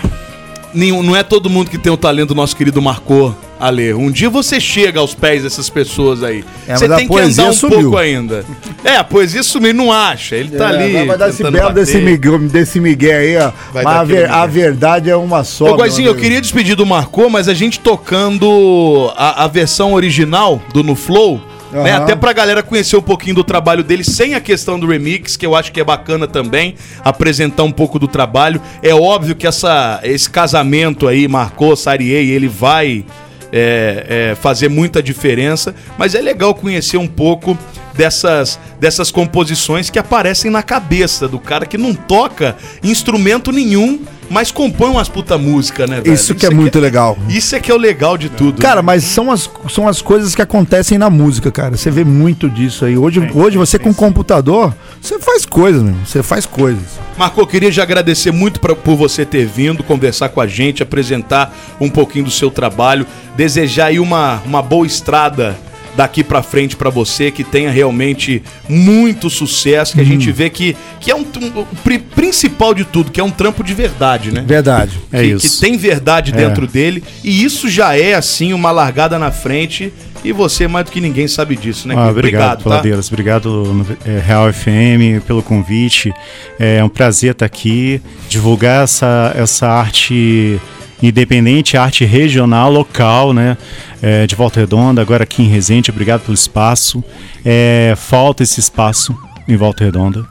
[0.74, 3.94] Nenhum, não é todo mundo que tem o talento do nosso querido Marcô, Ale.
[3.94, 6.44] Um dia você chega aos pés dessas pessoas aí.
[6.68, 7.82] É, você tem que andar um sumiu.
[7.82, 8.44] pouco ainda.
[8.84, 10.36] É, a poesia sumiu, não acha.
[10.36, 11.06] Ele tá É, ali.
[11.06, 11.74] Vai dar esse belo bater.
[11.76, 13.52] desse Miguel, desse Miguel aí, ó.
[13.72, 15.66] Vai Mas a, ver- a verdade é uma só.
[15.66, 19.94] Ô, meu Goizinho, eu queria despedir do Marcô, mas a gente tocando a, a versão
[19.94, 21.40] original do No Flow,
[21.74, 21.94] né?
[21.94, 22.04] Aham.
[22.04, 25.46] Até pra galera conhecer um pouquinho do trabalho dele sem a questão do remix, que
[25.46, 28.62] eu acho que é bacana também, apresentar um pouco do trabalho.
[28.82, 33.06] É óbvio que essa, esse casamento aí, Marcô, Sariei, ele vai
[33.52, 37.58] é, é, fazer muita diferença, mas é legal conhecer um pouco
[37.96, 44.52] dessas, dessas composições que aparecem na cabeça do cara que não toca instrumento nenhum, mas
[44.52, 46.14] compõe umas puta música, né, velho?
[46.14, 47.18] Isso que é muito legal.
[47.30, 48.62] Isso é que é o legal de tudo.
[48.62, 51.78] Cara, mas são as, são as coisas que acontecem na música, cara.
[51.78, 52.98] Você vê muito disso aí.
[52.98, 55.96] Hoje, hoje você com computador, você faz coisas, meu.
[56.06, 56.84] Você faz coisas.
[57.18, 60.82] Marco, eu queria já agradecer muito pra, por você ter vindo conversar com a gente,
[60.82, 65.56] apresentar um pouquinho do seu trabalho, desejar aí uma, uma boa estrada
[65.96, 70.76] daqui pra frente pra você, que tenha realmente muito sucesso, que a gente vê que,
[71.00, 74.44] que é um, um- principal de tudo, que é um trampo de verdade, né?
[74.46, 75.00] Verdade.
[75.12, 75.56] É que, isso.
[75.56, 76.36] que tem verdade É.
[76.36, 80.92] dentro dele, e isso já é, assim, uma largada na frente, e você mais do
[80.92, 81.94] que ninguém sabe disso, né?
[81.96, 82.20] Ah, querido?
[82.20, 82.82] obrigado, tá?
[83.12, 86.14] Obrigado, é, Real FM, pelo convite.
[86.58, 90.60] É um prazer estar aqui, divulgar essa, essa arte
[91.02, 93.58] independente, arte regional, local, né?
[94.04, 95.90] É, de Volta Redonda, agora aqui em Resende.
[95.90, 97.02] Obrigado pelo espaço.
[97.46, 100.26] É, falta esse espaço em Volta Redonda.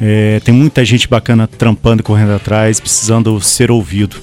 [0.00, 4.16] É, tem muita gente bacana trampando correndo atrás, precisando ser ouvido.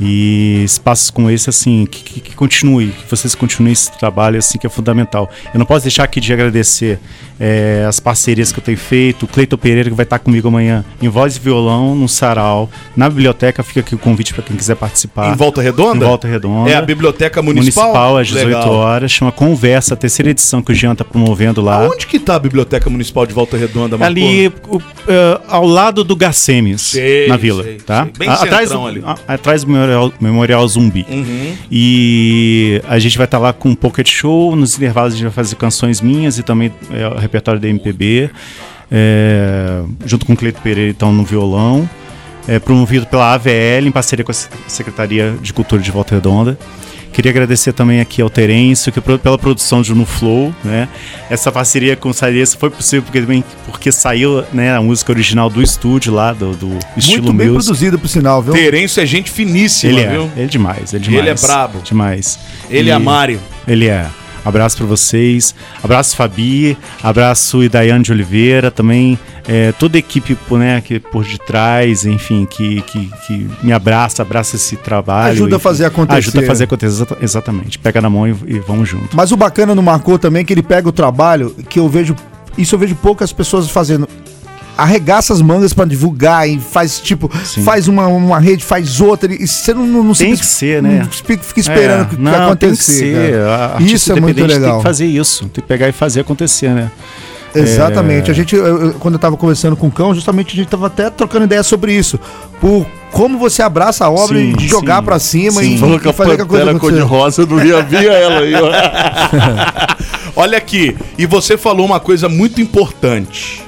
[0.00, 4.58] E espaços como esse, assim, que, que, que continue, que vocês continuem esse trabalho, assim,
[4.58, 5.30] que é fundamental.
[5.52, 6.98] Eu não posso deixar aqui de agradecer
[7.38, 10.84] é, as parcerias que eu tenho feito, o Cleiton Pereira, que vai estar comigo amanhã
[11.00, 14.74] em voz e violão, no sarau, na biblioteca, fica aqui o convite para quem quiser
[14.76, 15.32] participar.
[15.32, 16.04] Em Volta Redonda?
[16.04, 16.70] Em Volta Redonda.
[16.70, 18.16] É a Biblioteca Municipal?
[18.18, 18.70] às 18 Legal.
[18.72, 21.88] horas, chama Conversa, a terceira edição que o Jean está promovendo lá.
[21.88, 24.04] Onde que tá a Biblioteca Municipal de Volta Redonda, Marco?
[24.12, 28.02] Ali, o- eh, ao lado do Gacemes, Sei, na vila, sei, tá?
[28.04, 28.12] sei.
[28.18, 29.02] Bem A- atrás, ali.
[29.04, 31.06] a- atrás do memorial, memorial Zumbi.
[31.08, 31.54] Uhum.
[31.70, 35.32] E a gente vai estar lá com um pocket show, nos intervalos a gente vai
[35.32, 38.30] fazer canções minhas e também é, o repertório da MPB,
[38.90, 41.88] é, junto com o Cleito Pereira, então, no violão.
[42.46, 46.58] É, promovido pela AVL, em parceria com a Se- Secretaria de Cultura de Volta Redonda.
[47.14, 50.88] Queria agradecer também aqui ao Terêncio que, pela produção de No Flow, né?
[51.30, 55.48] Essa parceria com o Salias foi possível porque, também, porque saiu né, a música original
[55.48, 57.64] do estúdio lá, do, do estilo Muito bem music.
[57.66, 58.52] produzido, por sinal, viu?
[58.52, 60.30] Terêncio é gente finíssima, Ele é, viu?
[60.34, 61.42] ele é demais, ele é Ele demais.
[61.42, 61.78] é brabo.
[61.84, 62.38] Demais.
[62.68, 63.38] Ele e a Mari.
[63.66, 64.06] Ele é.
[64.44, 65.54] Abraço pra vocês.
[65.82, 66.76] Abraço Fabi.
[67.02, 68.70] Abraço Idaiane de Oliveira.
[68.70, 74.22] Também é, toda a equipe né, que por detrás, enfim, que, que, que me abraça,
[74.22, 75.32] abraça esse trabalho.
[75.32, 75.62] Ajuda a enfim.
[75.62, 76.18] fazer acontecer.
[76.18, 77.78] Ajuda a fazer acontecer, exata- exatamente.
[77.78, 79.14] Pega na mão e, e vamos junto.
[79.16, 82.14] Mas o bacana no Marcou também é que ele pega o trabalho que eu vejo.
[82.56, 84.08] Isso eu vejo poucas pessoas fazendo.
[84.76, 87.28] Arregaça as mangas pra divulgar e faz tipo,
[87.64, 89.32] faz uma, uma rede, faz outra.
[89.32, 90.98] E você não, não, não Tem fica- que ser, né?
[91.04, 92.92] não fica, esperando É, que, que não, que acontecer.
[92.92, 93.34] ser.
[93.82, 94.70] Isso é muito legal.
[94.72, 95.40] Tem que fazer isso.
[95.46, 96.90] Tem que pegar e fazer acontecer, né?
[97.54, 98.30] Exatamente.
[98.30, 100.66] É, A gente, eu- eu- quando eu tava conversando com o Cão, justamente a gente
[100.68, 102.18] tava até trocando ideia sobre isso.
[102.60, 105.76] Por como você abraça a obra Sim, e de jogar sim, pra cima sim.
[105.76, 106.80] e, Falou que a fazer a coisa pantera acontecer.
[107.00, 108.70] cor-de-rosa, eu não ia ver ela aí, ó.
[110.42, 113.62] Olha aqui, e você falou uma coisa muito importante.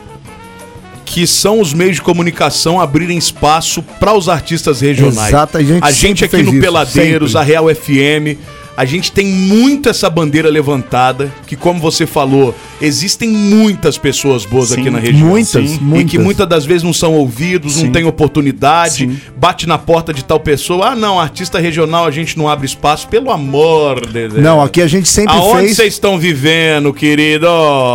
[1.17, 5.29] Que são os meios de comunicação abrirem espaço para os artistas regionais.
[5.29, 7.43] Exato, a gente a gente aqui no isso, Peladeiros, sempre.
[7.43, 8.37] a Real FM,
[8.77, 14.69] A gente tem muito essa bandeira levantada, que como você falou, existem muitas pessoas boas
[14.69, 15.27] Sim, aqui na região.
[15.27, 15.79] muitas, Sim.
[15.81, 16.11] E muitas.
[16.11, 17.93] que muitas das vezes não são ouvidos, não Sim.
[17.93, 20.89] tem oportunidade, bate na porta de tal pessoa.
[20.89, 24.35] Ah, não, artista regional a gente não abre espaço, pelo amor de Deus.
[24.35, 25.77] Não, aqui a gente sempre Aonde fez.
[25.77, 27.47] vocês estão vivendo, querido?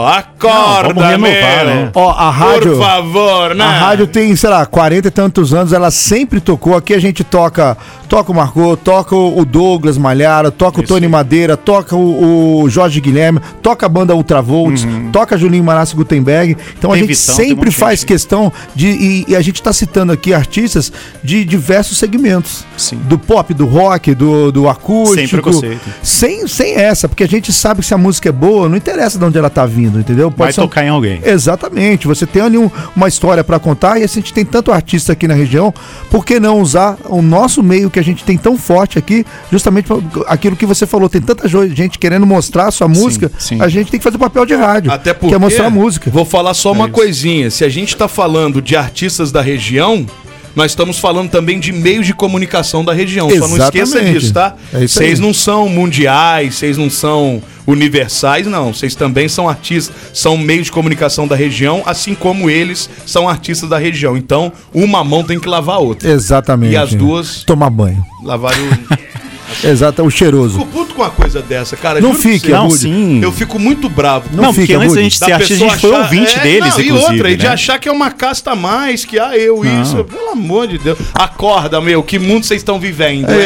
[0.08, 1.92] Acorda, Não, vamos renovar, né?
[1.94, 2.72] Ó, a rádio.
[2.78, 3.64] Por favor, né?
[3.64, 6.76] A rádio tem, sei lá, 40 e tantos anos, ela sempre tocou.
[6.76, 7.78] Aqui a gente toca,
[8.10, 12.70] toca o Margot, toca o o Douglas Malhara, toca o Tony Madeira, toca o, o
[12.70, 16.56] Jorge Guilherme, toca a banda Ultravolts, toca Julinho Manassi Gutenberg.
[16.78, 18.08] Então a Tem gente Vitão, sempre faz gente.
[18.08, 18.88] questão de.
[18.88, 20.92] E, e a gente tá citando aqui artistas
[21.24, 22.64] de diversos segmentos.
[22.78, 22.98] Sim.
[23.04, 25.16] Do pop, do rock, do, do acústico.
[25.16, 25.82] Sem preconceito.
[26.02, 29.18] Sem, sem essa, porque a gente sabe que se a música é boa, não interessa
[29.20, 30.34] de onde ela tá vindo, entendeu?
[30.36, 31.22] Vai ser tocar em alguém.
[31.24, 32.08] Exatamente.
[32.08, 35.28] Você tem ali um- uma história pra contar e a gente tem tanto artista aqui
[35.28, 35.74] na região,
[36.10, 39.88] por que não usar o nosso meio que a gente tem tão forte aqui, justamente
[39.88, 39.98] pra-
[40.28, 43.62] aquilo que você falou, tem tanta gente querendo mostrar a sua música, sim.
[43.62, 45.30] a gente tem que fazer o papel de rádio, Até porque.
[45.30, 46.10] que é mostrar a música.
[46.10, 46.94] Vou falar só uma isso.
[46.94, 47.50] coisinha.
[47.52, 50.06] Se a gente tá falando de artistas da região.
[50.54, 53.30] Nós estamos falando também de meios de comunicação da região.
[53.30, 54.20] Só não esqueça Exatamente.
[54.20, 54.54] disso, tá?
[54.74, 55.26] É isso Vocês aí.
[55.26, 58.74] não são mundiais, vocês não são universais, não.
[58.74, 63.70] Vocês também são artistas, são meios de comunicação da região, assim como eles são artistas
[63.70, 64.18] da região.
[64.18, 66.10] Então, uma mão tem que lavar a outra.
[66.12, 66.74] Exatamente.
[66.74, 68.06] E as duas Tomar banho.
[68.22, 69.12] lavarem o.
[69.64, 70.60] Exato, o cheiroso.
[70.60, 72.00] Fico puto com uma coisa dessa, cara.
[72.02, 72.50] Não fique.
[72.50, 73.20] Não, sim.
[73.22, 74.30] Eu fico muito bravo.
[74.34, 75.04] Não Não, porque fica, antes Budi.
[75.04, 76.90] gente ser artista, a pessoa gente foi ouvinte é, deles, não, inclusive.
[76.90, 77.50] E outra, e de né?
[77.52, 79.82] achar que é uma casta a mais, que ah, eu Não.
[79.82, 80.04] isso.
[80.04, 80.98] Pelo amor de Deus.
[81.14, 83.30] Acorda, meu, que mundo vocês estão vivendo?
[83.30, 83.40] É, hein?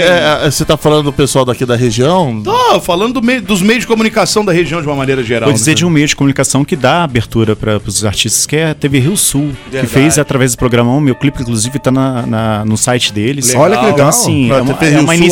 [0.43, 2.41] é, é, você tá falando do pessoal daqui da região?
[2.43, 5.49] Tô falando do meio- dos meios de comunicação da região de uma maneira geral.
[5.49, 5.75] Vou dizer né?
[5.75, 8.99] de um meio de comunicação que dá abertura para os artistas, que é a TV
[8.99, 9.87] Rio Sul, Verdade.
[9.87, 10.91] que fez através do programa.
[10.93, 13.47] O meu clipe, inclusive, tá na, na- no site deles.
[13.47, 13.61] Legal.
[13.63, 13.95] Olha que legal.
[13.95, 15.29] Então, assim, A é uma, é uma Sul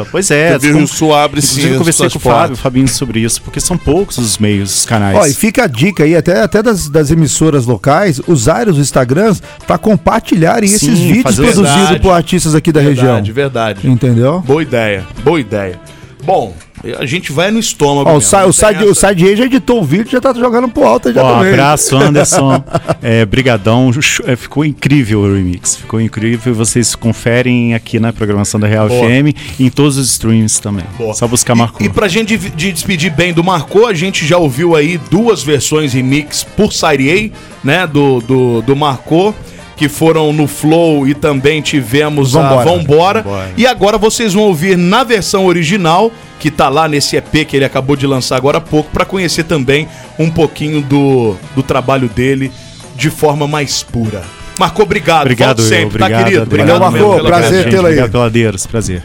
[0.00, 0.06] iniciativa.
[0.10, 2.88] Pois é, TV Rio Sul abre sim Inclusive, eu conversei com o Fábio, o Fabinho
[2.88, 5.16] sobre isso, porque são poucos os meios, os canais.
[5.16, 9.42] Ó, e fica a dica aí, até, até das, das emissoras locais, usarem os Instagrams
[9.66, 12.00] pra compartilharem esses Sim, vídeos fazer- produzidos Verdade.
[12.00, 13.06] por artistas aqui da região.
[13.06, 13.88] Verdade, verdade.
[13.90, 14.40] Entendeu?
[14.40, 15.80] Boa ideia, boa ideia.
[16.26, 16.54] Bom,
[16.98, 18.08] a gente vai no estômago.
[18.10, 19.14] Ó, o, mesmo, Sa- não o, tem Side, o essa.
[19.36, 21.52] Já editou o vídeo já tá jogando pro alto já Ó, também.
[21.52, 22.62] abraço, Anderson.
[23.00, 23.90] é, brigadão.
[24.24, 25.76] É, ficou incrível o remix.
[25.76, 26.54] Ficou incrível.
[26.54, 29.08] Vocês conferem aqui na programação da Real Boa.
[29.08, 30.84] FM e em todos os streams também.
[30.98, 31.14] Boa.
[31.14, 31.82] Só buscar Marco.
[31.82, 35.42] E pra gente de, de despedir bem do Marcou, a gente já ouviu aí duas
[35.42, 37.86] versões remix por Side A, né?
[37.86, 39.34] Do, do, do Marcou,
[39.76, 42.60] que foram no Flow e também tivemos Vambora.
[42.60, 43.22] a Vambora.
[43.22, 43.50] Vambora.
[43.56, 46.10] E agora vocês vão ouvir na versão original,
[46.40, 49.44] que tá lá nesse EP que ele acabou de lançar agora há pouco, pra conhecer
[49.44, 49.86] também
[50.18, 52.50] um pouquinho do, do trabalho dele
[52.94, 54.22] de forma mais pura.
[54.58, 55.22] Marcou, obrigado.
[55.22, 55.78] Obrigado, Volte eu.
[55.78, 56.42] sempre, Obrigado, tá, querido?
[56.44, 57.14] Obrigado mesmo Marcou.
[57.16, 57.92] pela Prazer tê-lo aí.
[57.92, 58.66] Obrigado, peladeiros.
[58.66, 59.02] Prazer.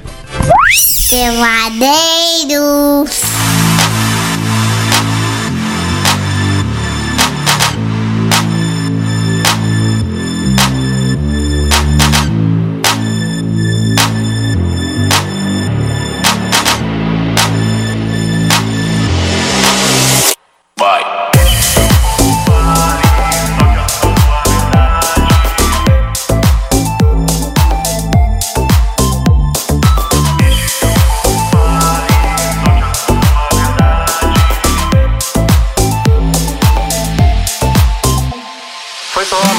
[1.09, 3.40] Peladeiros.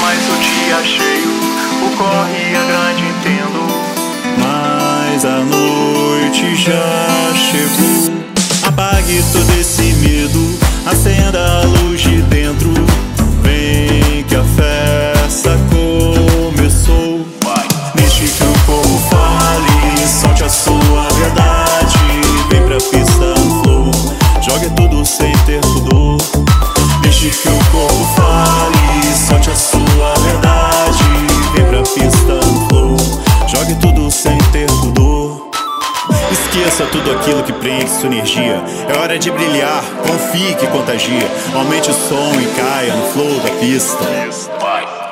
[0.03, 1.29] Mais um dia cheio,
[1.81, 3.61] o corre é grande, entendo.
[4.37, 8.13] Mas a noite já chegou.
[8.67, 11.82] Apague todo esse medo, acenda a luz
[36.91, 38.61] Tudo aquilo que prende sua energia.
[38.87, 41.27] É hora de brilhar, confie que contagia.
[41.55, 44.03] Aumente o som e caia no flow da pista.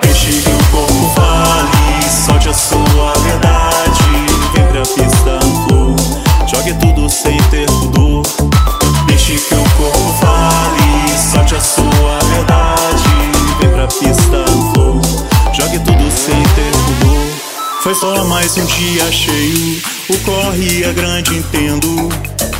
[0.01, 4.03] Deixe que o corpo fale, solte a sua verdade.
[4.53, 5.95] Vem pra pista no flow,
[6.47, 8.23] jogue tudo sem ter pudor.
[9.07, 12.70] Deixe que o corpo fale, solte a sua verdade.
[17.81, 22.09] Foi só mais um dia cheio, o corre é grande, entendo.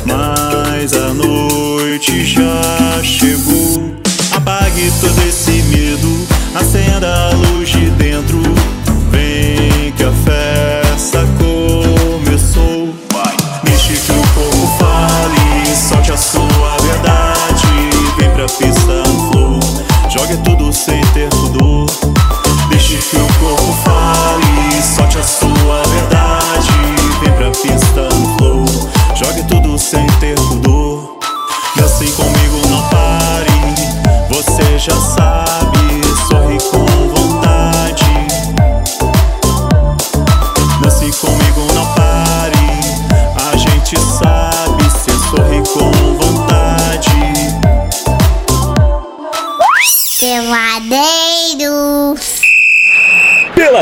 [0.04, 3.94] Mas a noite já chegou.
[4.32, 8.42] Apague todo esse medo, acenda a luz de dentro.
[9.12, 12.92] Vem que a festa começou.
[13.12, 13.36] Vai.
[13.36, 17.68] Que o corpo fale, solte a sua verdade.
[18.18, 19.60] Vem pra pista no flow,
[20.10, 21.00] jogue tudo sem